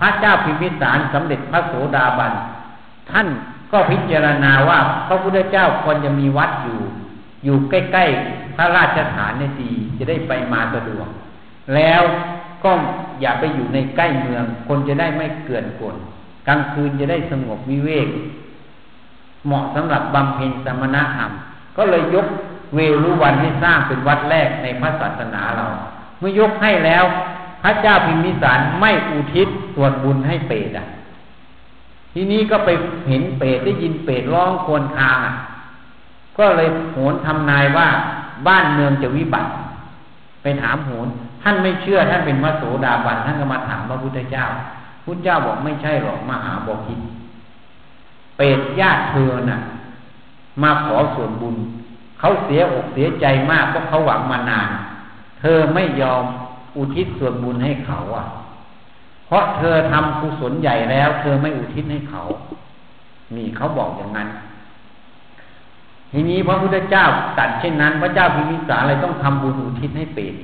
[0.00, 2.32] พระเจ้าพิมพิสารสำเร็จพระโสดาบัน
[3.10, 3.26] ท่าน
[3.72, 4.78] ก็พิจารณาว่า
[5.08, 6.78] พระพุทธเจ้าควรจะมีวัดอยู่
[7.44, 11.08] อยู่ใกล้ๆพระราชฐานเนี่ดีจะได้ไปมาสะดวก
[11.74, 12.02] แล้ว
[12.64, 12.70] ก็
[13.20, 15.96] อย่าไปอยู่ในใกล้เมือง คนจะได้ไม่เกินกล
[16.46, 18.08] กลางคืนจะได้สงบวิเวก
[19.46, 21.30] เหมาะสำหรับบำเพ็ญสมณธรรม
[21.76, 22.26] ก็เลยยก
[22.74, 25.66] เวรุวันให้สร้างเป็นวัดแรกในพระศาสนาเรา
[26.18, 27.04] เมื่อยกให้แล้ว
[27.62, 30.86] พระเจ้าพิมพิสารไม่อุทิศส่วนบุญให้เปรตอะ
[32.12, 32.70] ทีนี้ก็ไป
[33.08, 35.34] เห็นเปรตได้ยินเปรตร้องควนคางอะ
[36.38, 37.88] ก็เลยโหนทำนายว่า
[38.46, 39.50] บ้านเมืองจะวิบัติ
[40.42, 41.08] ไปถามโหน
[41.42, 44.46] ท่านไม่เชื่อท่านเป็นพระโสดาบันท่านก็มาถามพระพุทธเจ้า
[45.04, 47.00] พุทธเจ้าบอกไม่ใช่หรอกมหาบกิน
[48.36, 49.60] เปรตญาติเธอน่ะ
[50.62, 51.56] มาขอส่วนบุญ
[52.18, 54.68] เขาเสียอกเสียใจมากเพราะเขาหวังมานาน
[55.40, 56.24] เธอไม่ยอม
[56.76, 58.26] อุทิศส่วนบุญให้เขาอะ
[59.26, 62.22] เพราะเธอทำกุศลใหญ่แล้ว เธอไม่อุทิศให้เขา
[63.36, 64.28] นี่เขาบอกอย่างนั้น
[66.12, 67.04] ทีนี้พระพุทธเจ้า
[67.38, 70.34] ตัดเช่นนั้น พระเจ้าพิมิสาเลยต้องทำบุญอุทิศให้เปรต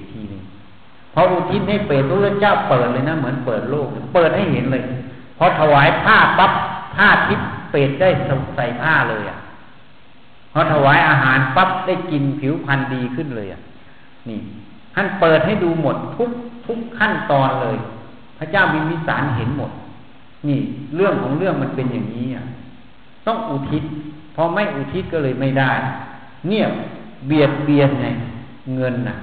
[1.13, 4.83] พออุทิศให้เปรตพระพุทธเจ้าเปิดเลยนะ เหมือนเปิดโลก เปิดให้เห็นเลย
[5.39, 6.53] พอถวายผ้าปั๊บ
[6.97, 7.41] ผ้าทิพ
[7.71, 8.09] เปรตได้
[8.57, 9.39] ใส่ผ้าเลยอะ
[10.53, 13.61] พอถวายอาหารปั๊บได้กินผิวพรรณดีขึ้นเลยอะ
[14.29, 14.41] นี่
[14.95, 16.31] ท่านเปิดให้ดูหมดทุก
[16.67, 17.77] ทุกขั้นตอนเลย
[18.39, 19.71] พระเจ้ามีมิสารเห็นหมด
[20.49, 20.61] นี่
[20.97, 22.45] เรื่องของเรื่องมันเป็นอย่างนี้อะ
[23.27, 23.83] ต้องอุทิศ
[24.35, 25.71] พอไม่อุทิศก็เลยไม่ได้
[26.49, 26.65] เนี่ย
[27.27, 28.07] เบียดเบียนไง
[28.77, 29.17] เงินน่ะ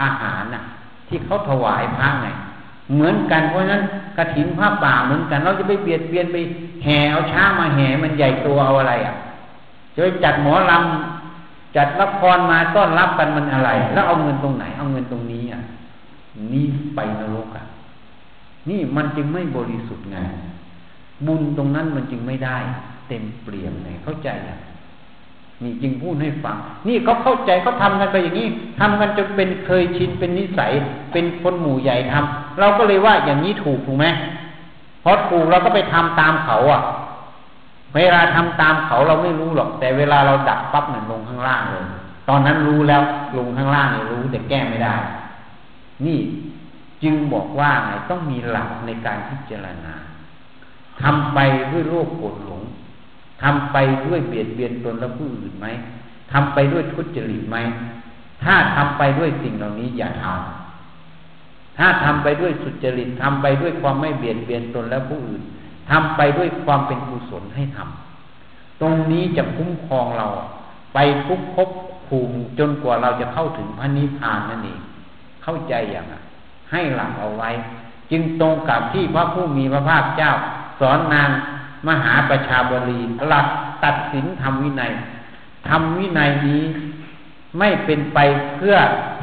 [0.00, 0.62] อาหารน่ะ
[1.08, 2.28] ที่เขาถวายพระไง
[2.94, 3.82] เหมือนกันเพราะฉะนั้น
[4.16, 6.36] กระถินผ้าป่าเหมือนกัน เราจะไปเบียดเบียนไป
[6.84, 9.14] แห่เอาช้างมาแห่มันใหญ่ตัวเอาอะไรอะ
[9.94, 15.60] จะไปจัดหมอลำจัดละครมาต้อนรับกันมันอะไร แล้วเอาเงินตรงไหน เอาเงินตรงนี้อะ
[16.52, 16.64] นี่
[16.96, 17.64] ไปนรกอะ
[18.68, 20.18] นี่มันจึงไม่บริสุทธิ์ไง
[21.26, 22.56] บุญตรงนั้นมันจึงไม่ได้
[23.08, 24.56] เต็มเปลี่ยนไงเข้าใจอะ
[25.62, 26.56] นี่จึงพูดให้ฟัง
[26.88, 28.48] นี่เขาเข้าใจเขาทากันไปอย่างนี้
[28.80, 30.72] ทำกันจนเป็นเคยชินเป็นนิสัย
[31.12, 34.06] เป็นคนหมู่ใหญ่ทำเราก็เลยว่าอย่างนี้ถูกถูกไหม
[35.02, 36.82] พอถูกเราก็ไปทำตามเขาอะ
[37.94, 41.84] เวลาทำตามเขาเราไม่รู้หรอก แต่เวลาเราดับปั๊บเนี่ยลงข้างล่างเลย
[42.28, 43.02] ตอนนั้นรู้แล้ว
[43.38, 44.94] ลงข้างล่างเนี่ยรู้แต่แก้ไม่ได้
[46.06, 46.18] นี่
[47.02, 49.94] จึงบอกว่าไงต้องมีหลักในการพิจารณา
[51.02, 51.38] ทำไป
[51.72, 52.62] ด้วยโลภโกรธหลง
[53.42, 53.76] ทำไป
[54.06, 55.66] ด้วยเบียดเบียนตนและผู้อื่นไหม
[56.32, 57.56] ทำไปด้วยทุจริตไหม
[58.44, 65.42] ถ้าทำไปด้วยสิ่งเหล่านี้อย่าทำถ้าทำไปด้วยสุจริตทำไปด้วยความไม่เบียดเบียนตนและผู้อื่น
[65.90, 70.26] ทำไปด้วยความเป็นกุศลให้ทำตรงนี้จะคุ้มครองเรา
[70.94, 71.70] ไปทุกภพ
[72.08, 74.80] ภูมิจนกว่าเราจะเข้าถึงพระนิพพานนั่นเอง
[75.42, 76.06] เข้าใจอย่าง
[76.70, 77.50] ให้หลักเอาไว้
[78.10, 80.30] จึงตรงกับที่พระผู้มีพระภาคเจ้า
[80.80, 81.30] สอนนาง
[81.88, 83.46] มหาประชาบรีหลัก
[83.84, 84.92] ตัดสินทำวินัย
[85.68, 86.62] ทำวินัยนี้
[87.58, 88.18] ไม่เป็นไป
[88.56, 88.76] เพื่อ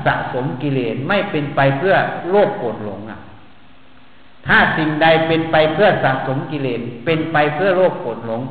[0.06, 1.96] สะสมกิเลสไม่เป็นไปเพื่อ
[2.30, 3.20] โลภโกรธหลงอะ
[4.48, 8.42] ถ้าสิ่งใดเป็นไปเพื่อสะสมกิเลสเป็นไปเพื่อโลภโกรธหลง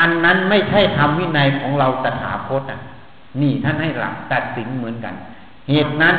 [0.00, 2.80] อันนั้นไม่ใช่ทำวินัยของเราตถาคตอะ
[3.40, 5.14] นี่ท่านให้หลักตัดสินเหมือนกัน
[5.70, 6.16] เหตุนั้น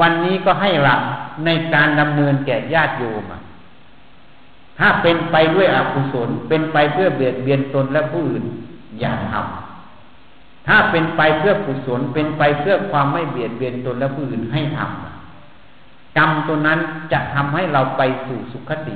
[0.00, 1.00] วันนี้ก็ให้หลัก
[1.44, 3.37] ในการดำเนินแก่ญาติโยมอะ
[4.78, 8.44] ถ้าเป็นไปด้วยอกุศล เป็นไปเพื่อเบียดเบียนตนและผู้อื่น
[9.00, 16.78] อย่าทำถ้าเป็นไปเพื่อกุศล เป็นไปเพื่อความไม่เบียดเบียนตนและผู้อื่นให้ทำกรรมตัวนั้น
[17.12, 18.94] จะทำให้เราไปสู่สุขติ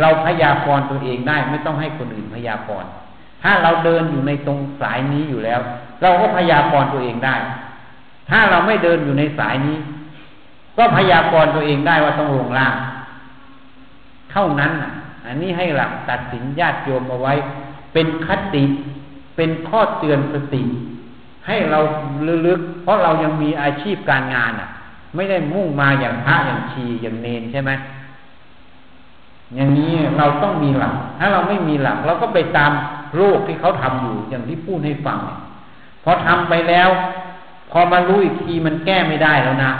[0.00, 2.90] เราพยากรณ์ตัวเองได้ไม่ต้องให้คนอื่นพยากรณ์
[3.42, 5.60] ถ้าเราเดินอยู่ในตรงสายนี้อยู่แล้ว
[6.02, 7.36] เราก็พยากรณ์ตัวเองได้
[8.30, 9.76] ถ้าเราไม่เดินอยู่ในสายนี้
[10.78, 12.74] ก็พยากรณ์ตัวเองได้ว่าต้องลงล่าง
[14.34, 14.72] เท่านั้น
[15.26, 17.34] อันนี้ให้หลักตัดสินญาติโยมเอาไว้
[17.92, 18.64] เป็นคติ
[19.36, 20.62] เป็นข้อเตือนสติ
[21.46, 21.80] ให้เรา
[22.46, 24.68] ลึกๆเพราะเรายังมีอาชีพการงานอะ
[25.14, 27.70] ไม่ได้มุ่งมาอย่างพระอย่างชีอย่างเนนใช่ไหม
[29.54, 32.72] อย่างนี้เราต้องมีหลัก ถ้าเราไม่มีหลัก เราก็ไปตาม
[33.16, 35.18] โลกที่เขาทำอยู่อย่างที่พูดให้ฟัง
[36.04, 36.88] พอทำไปแล้ว
[37.70, 39.72] พอมารู้อีกทีมันแก้ไม่ได้แล้วนะ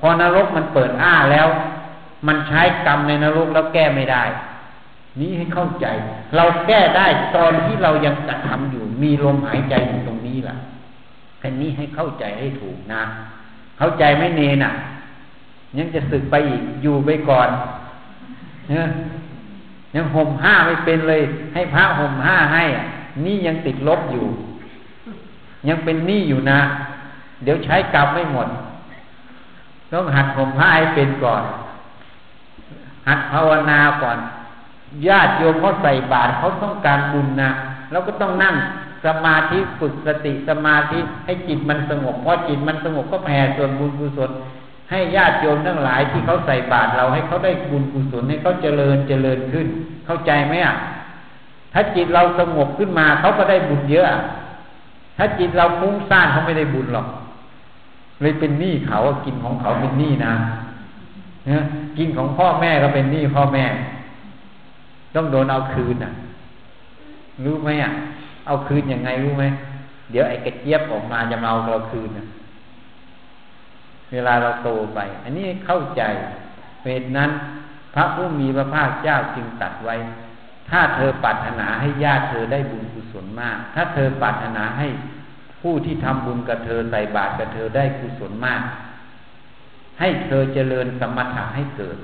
[0.00, 1.48] พอนรกมันเปิดอ้าแล้ว
[2.26, 4.22] มันใช้กรรมในนรกแล้วแก้ไม่ได้
[5.20, 5.86] นี้ให้เข้าใจ
[6.36, 7.06] เราแก้ได้
[7.36, 10.56] ตอนที่เรายังกระทำอยู่ มีลมหายใจอยู่ตรงนี้ล่ะ
[11.38, 13.02] แค่นี้ให้เข้าใจให้ถูกนะ
[13.78, 14.72] เข้าใจไม่เนน่ะ
[15.78, 17.48] ยังจะสึกไปอีกอยู่ไปก่อน
[18.68, 18.88] เนี่ย
[19.94, 21.22] ยังห่มห้าไม่เป็นเลย
[21.54, 22.64] ให้พระห่มห้าให้
[23.24, 24.26] นี่ยังติดลบอยู่
[25.68, 26.60] ยังเป็นหนี้อยู่นะ
[27.42, 28.48] เดี๋ยวใช้กรรมไม่หมด
[29.92, 31.42] ต้องหัดห่มผ้าให้เป็นก่อน
[33.08, 34.18] หัดภาวนาก่อน
[35.08, 37.50] ญาติโยมเขาใส่บาตรเขาต้องการบุญนะ
[37.90, 38.54] เราก็ต้องนั่ง
[39.06, 44.30] สมาธิฝึกสติสมาธิให้จิตมันสงบพอจิตมันสงบก็แผ่ส่วนบุญกุศล
[44.90, 49.66] ให้ญาติโยมทั้งหลายที่เขาใส่บาตรเราให้เขาได้บุญกุศลให้เขาเจริญเจริญขึ้น
[50.06, 50.76] เข้าใจไหมอะ
[51.72, 54.06] ถ้าจิตเราสงบขึ้นมาเขาก็ได้บุญเยอะ
[55.18, 57.06] ถ้าจิตเราฟุ้งซ่านเขาไม่ได้บุญหรอก
[58.20, 60.32] เลยเป็นหนี้เขากินของเขาเป็นหนี้นะ
[61.50, 61.58] นะ
[61.98, 63.64] กินของพ่อแม่ก็เป็นหนี้พ่อแม่
[65.14, 66.12] ต้องโดนเอาคืนอะ
[67.44, 67.90] รู้ไหมอะ
[68.46, 69.44] เอาคืนยังไงรู้ไหม
[70.10, 72.26] เดี๋ยวไอ้กระเจี๊ยบออกมาจะมาเอาเราคืนอะ
[74.12, 76.02] เวลาเราโตไป อันนี้เข้าใจ
[76.84, 77.30] เหตุนั้น
[77.94, 79.94] พระผู้มีพระภาคเจ้าจึงตัดไว้
[80.70, 84.86] ถ้าเธอปรารถนาให้ญาติเธอได้บุญกุศลมาก ถ้าเธอปรารถนาให้
[85.62, 88.60] ผู้ที่ทำบุญกับเธอใส่บาตรกับเธอได้กุศลมาก
[90.00, 91.96] ให้เธอเจริญสมถะให้เกิด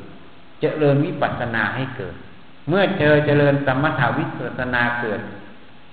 [0.61, 2.15] เจริญวิปัสสนาให้เกิด
[2.69, 5.21] เมื่อเธอเจริญสมถะวิปัสสนาเกิด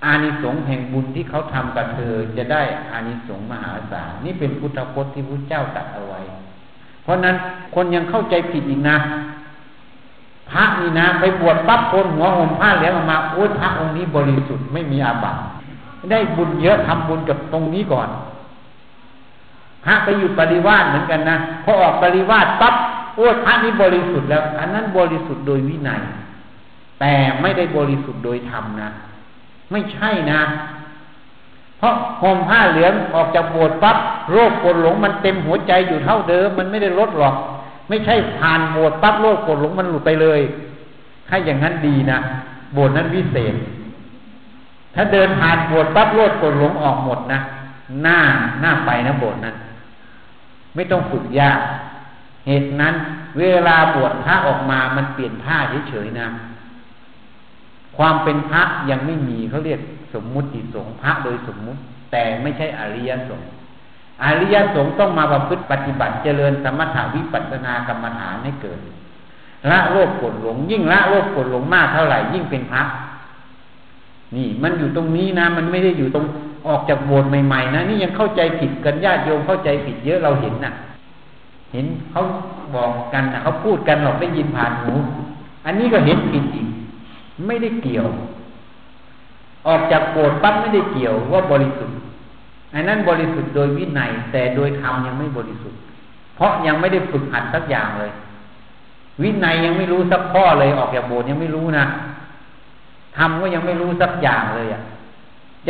[0.04, 6.20] อานิสงส์แห่งบุญที่เขาทำกับเธอจะได้อานิสงส์มหาศาลนี่เป็นพุทธพจน์ที่พระเจ้าตรัสเอาไว้
[7.02, 7.34] เพราะนั้น
[7.74, 8.96] คนยังเข้าใจผิดอีกนะ
[10.50, 15.40] พระนี่นะไปบวชปั๊บโกนหัวห่มผ้าเหลืองออกมาโอ้ยพระองค์นี้บริสุทธิ์ไม่มีอาบัติ
[16.10, 18.08] ได้บุญเยอะทำบุญกับตรงนี้ก่อน
[19.84, 22.74] พระไปอยู่ปริวาสเหมือนกันนะพอออกปริวาสปั๊บ
[23.16, 26.00] โอ้พระนี้บริสุทธิ์แล้ว อันนั้นบริสุทธิ์โดยวินัย
[27.00, 28.90] แต่ไม่ได้บริสุทธิ์โดยธรรมนะ
[29.70, 30.40] ไม่ใช่นะ
[31.78, 33.96] เพราะห่มผ้าเหลืองออกจากโบสถ์ปั๊บ
[34.32, 37.34] โรคปวดหลงมันเต็มหัวใจอยู่เท่าเดิม มันไม่ได้ลดหรอก
[37.88, 40.40] ไม่ใช่ผ่านโบสถ์ปั๊บโรคปวดหลงมันหลุดไปเลย
[41.28, 42.18] ถ้าอย่างนั้นดีนะ
[42.72, 43.54] โบสถ์นั้นวิเศษ
[44.94, 47.40] ถ้าเดินผ่านโบสถ์ปั๊บโรคปวดหลงออกหมดนะ
[48.02, 48.18] หน้า
[48.60, 49.54] หน้าไปนะโบสถ์นั้น
[50.74, 51.60] ไม่ต้องฝึกยาก
[52.46, 52.94] เหตุนั้น
[53.38, 55.56] เวลาบวชพระออกมามันเปลี่ยนผ้า
[55.88, 56.26] เฉยๆนะ
[57.96, 59.80] ความเป็นพระยังไม่มีเขาเรียก
[60.14, 61.80] สมมุติสงฆ์พระโดยสมมุติ
[62.12, 63.48] แต่ไม่ใช่อริยสงฆ์
[64.24, 68.78] อริยสงฆ์ต้องมาประพฤติปฏิบัติเจริญสมถาวิปัสสนากรรมฐานให้เกิด
[69.70, 72.82] ละโลภกรธหลง ยิ่งละโลภกรธหลงมากเท่าไหร่ยิ่งเป็นพระ
[74.36, 76.24] นี่มันอยู่ตรงนี้นะ มันไม่ได้อยู่ตรง
[76.66, 80.72] ออกจากโบสถ์ใหม่ๆนะนี่ยังเข้าใจผิดกันญาติโยมเข้าใจผิดเยอะเราเห็นนะ่ะ
[81.72, 82.22] เห็นเขา
[82.74, 84.92] บอกกันนะเขาพูดกันหรอกได้ยินผ่านหู
[85.66, 86.66] อันนี้ก็เห็นผิดอีก
[87.46, 88.06] ไม่ได้เกี่ยว
[89.66, 91.96] ออกจากโบสถ์ปั๊บไม่ได้เกี่ยวว่าบริสุทธิ์
[92.74, 95.78] อันนั้นบริสุทธิ์โดยวินัยแต่โดยธรรมยังไม่บริสุทธิ์
[96.36, 98.12] เพราะยังไม่ได้ฝึกหัดสักอย่างเลย
[99.22, 101.84] วินัยยังไม่รู้สักข้อเลยออกจากโบสถ์ยังไม่รู้นะ
[103.16, 104.82] ธรรมก็ยังไม่รู้สักอย่างเลยอะ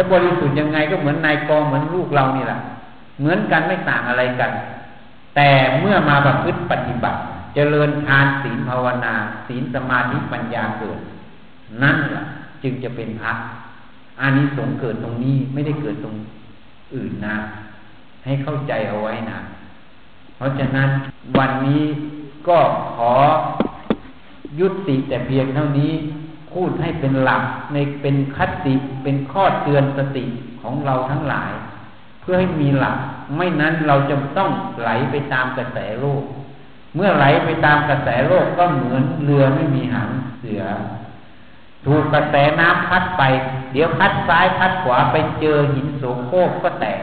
[0.00, 2.58] จะบริสุทธิ์ยังไงก็เหมือนนายกองเหมือนลูกเรานี่แหละ
[3.18, 4.50] เหมือนกันไม่ต่างอะไรกัน
[5.36, 7.18] แต่เมื่อมาประพฤติปฏิบัติ
[7.54, 9.14] เจริญทานศีลภาวนา
[9.48, 10.98] ศีลสมาธิปัญญาเกิด
[11.82, 12.24] นั่นแหละ
[12.62, 13.32] จึงจะเป็นพระ
[14.20, 16.14] อานิสงส์เกิดตรงนี้ไม่ได้เกิดตรง
[16.94, 17.36] อื่นนะ
[18.24, 19.38] ให้เข้าใจเอาไว้นะ
[20.36, 20.88] เพราะฉะนั้น
[21.38, 21.84] วันนี้
[22.48, 22.58] ก็
[22.94, 23.12] ขอ
[24.60, 25.92] ยุติแต่เพียงเท่านี้
[26.52, 27.42] พูดให้เป็นหลัก
[27.72, 30.24] ในเป็นคติเป็นข้อเตือนสติ
[30.62, 31.52] ของเราทั้งหลาย
[32.20, 32.96] เพื่อให้มีหลัก
[33.36, 36.24] ไม่นั้นเราจะต้องไหลไปตามกระแสโลก
[36.94, 40.62] เมื่อไหลไปตามกระแสโลกก็เหมือนเรือไม่มีหางเสือ
[41.86, 43.22] ถูกกระแสน้ำพัดไป
[43.72, 47.00] เดี๋ยวพัดซ้ายพัดขวาไปเจอหินโสโครกก็แตก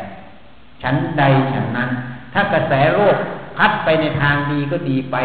[0.82, 1.24] ชั้นใด
[1.54, 1.90] ฉันนั้น
[2.34, 3.16] ถ้ากระแสโลก
[3.58, 5.16] พัดไปในทางดีก็ดีไป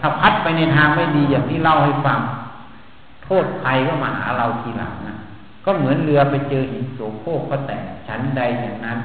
[0.00, 2.18] ถ้าพัดไปในทางไม่ดีอย่างที่เล่าให้ฟัง
[3.28, 5.16] โทษภัยก็มาหาเราทีหลังนะ
[5.64, 8.98] ก็เหมือนเรือไปเจอหินโสโครกก็แตกชั้นใดอย่างนั้น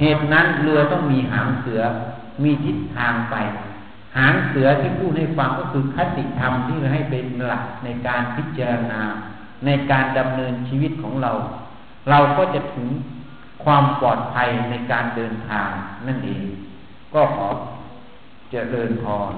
[0.00, 1.80] เหตุนั้นเรือต้องมีหางเสือ
[2.42, 3.36] มีทิศทางไป
[4.16, 9.00] หางเสือที่พูดให้ฟังก็คือคติธรรมที่ให้เป็นหลักในการพิจารณา
[9.66, 11.32] ในการดำเนินชีวิตของเรา
[12.10, 12.88] เราก็จะถึง
[13.64, 15.70] ความปลอดภัยในการเดินทาง
[16.06, 16.44] นั่นเอง
[17.14, 17.48] ก็ขอ
[18.50, 19.32] เจริญพร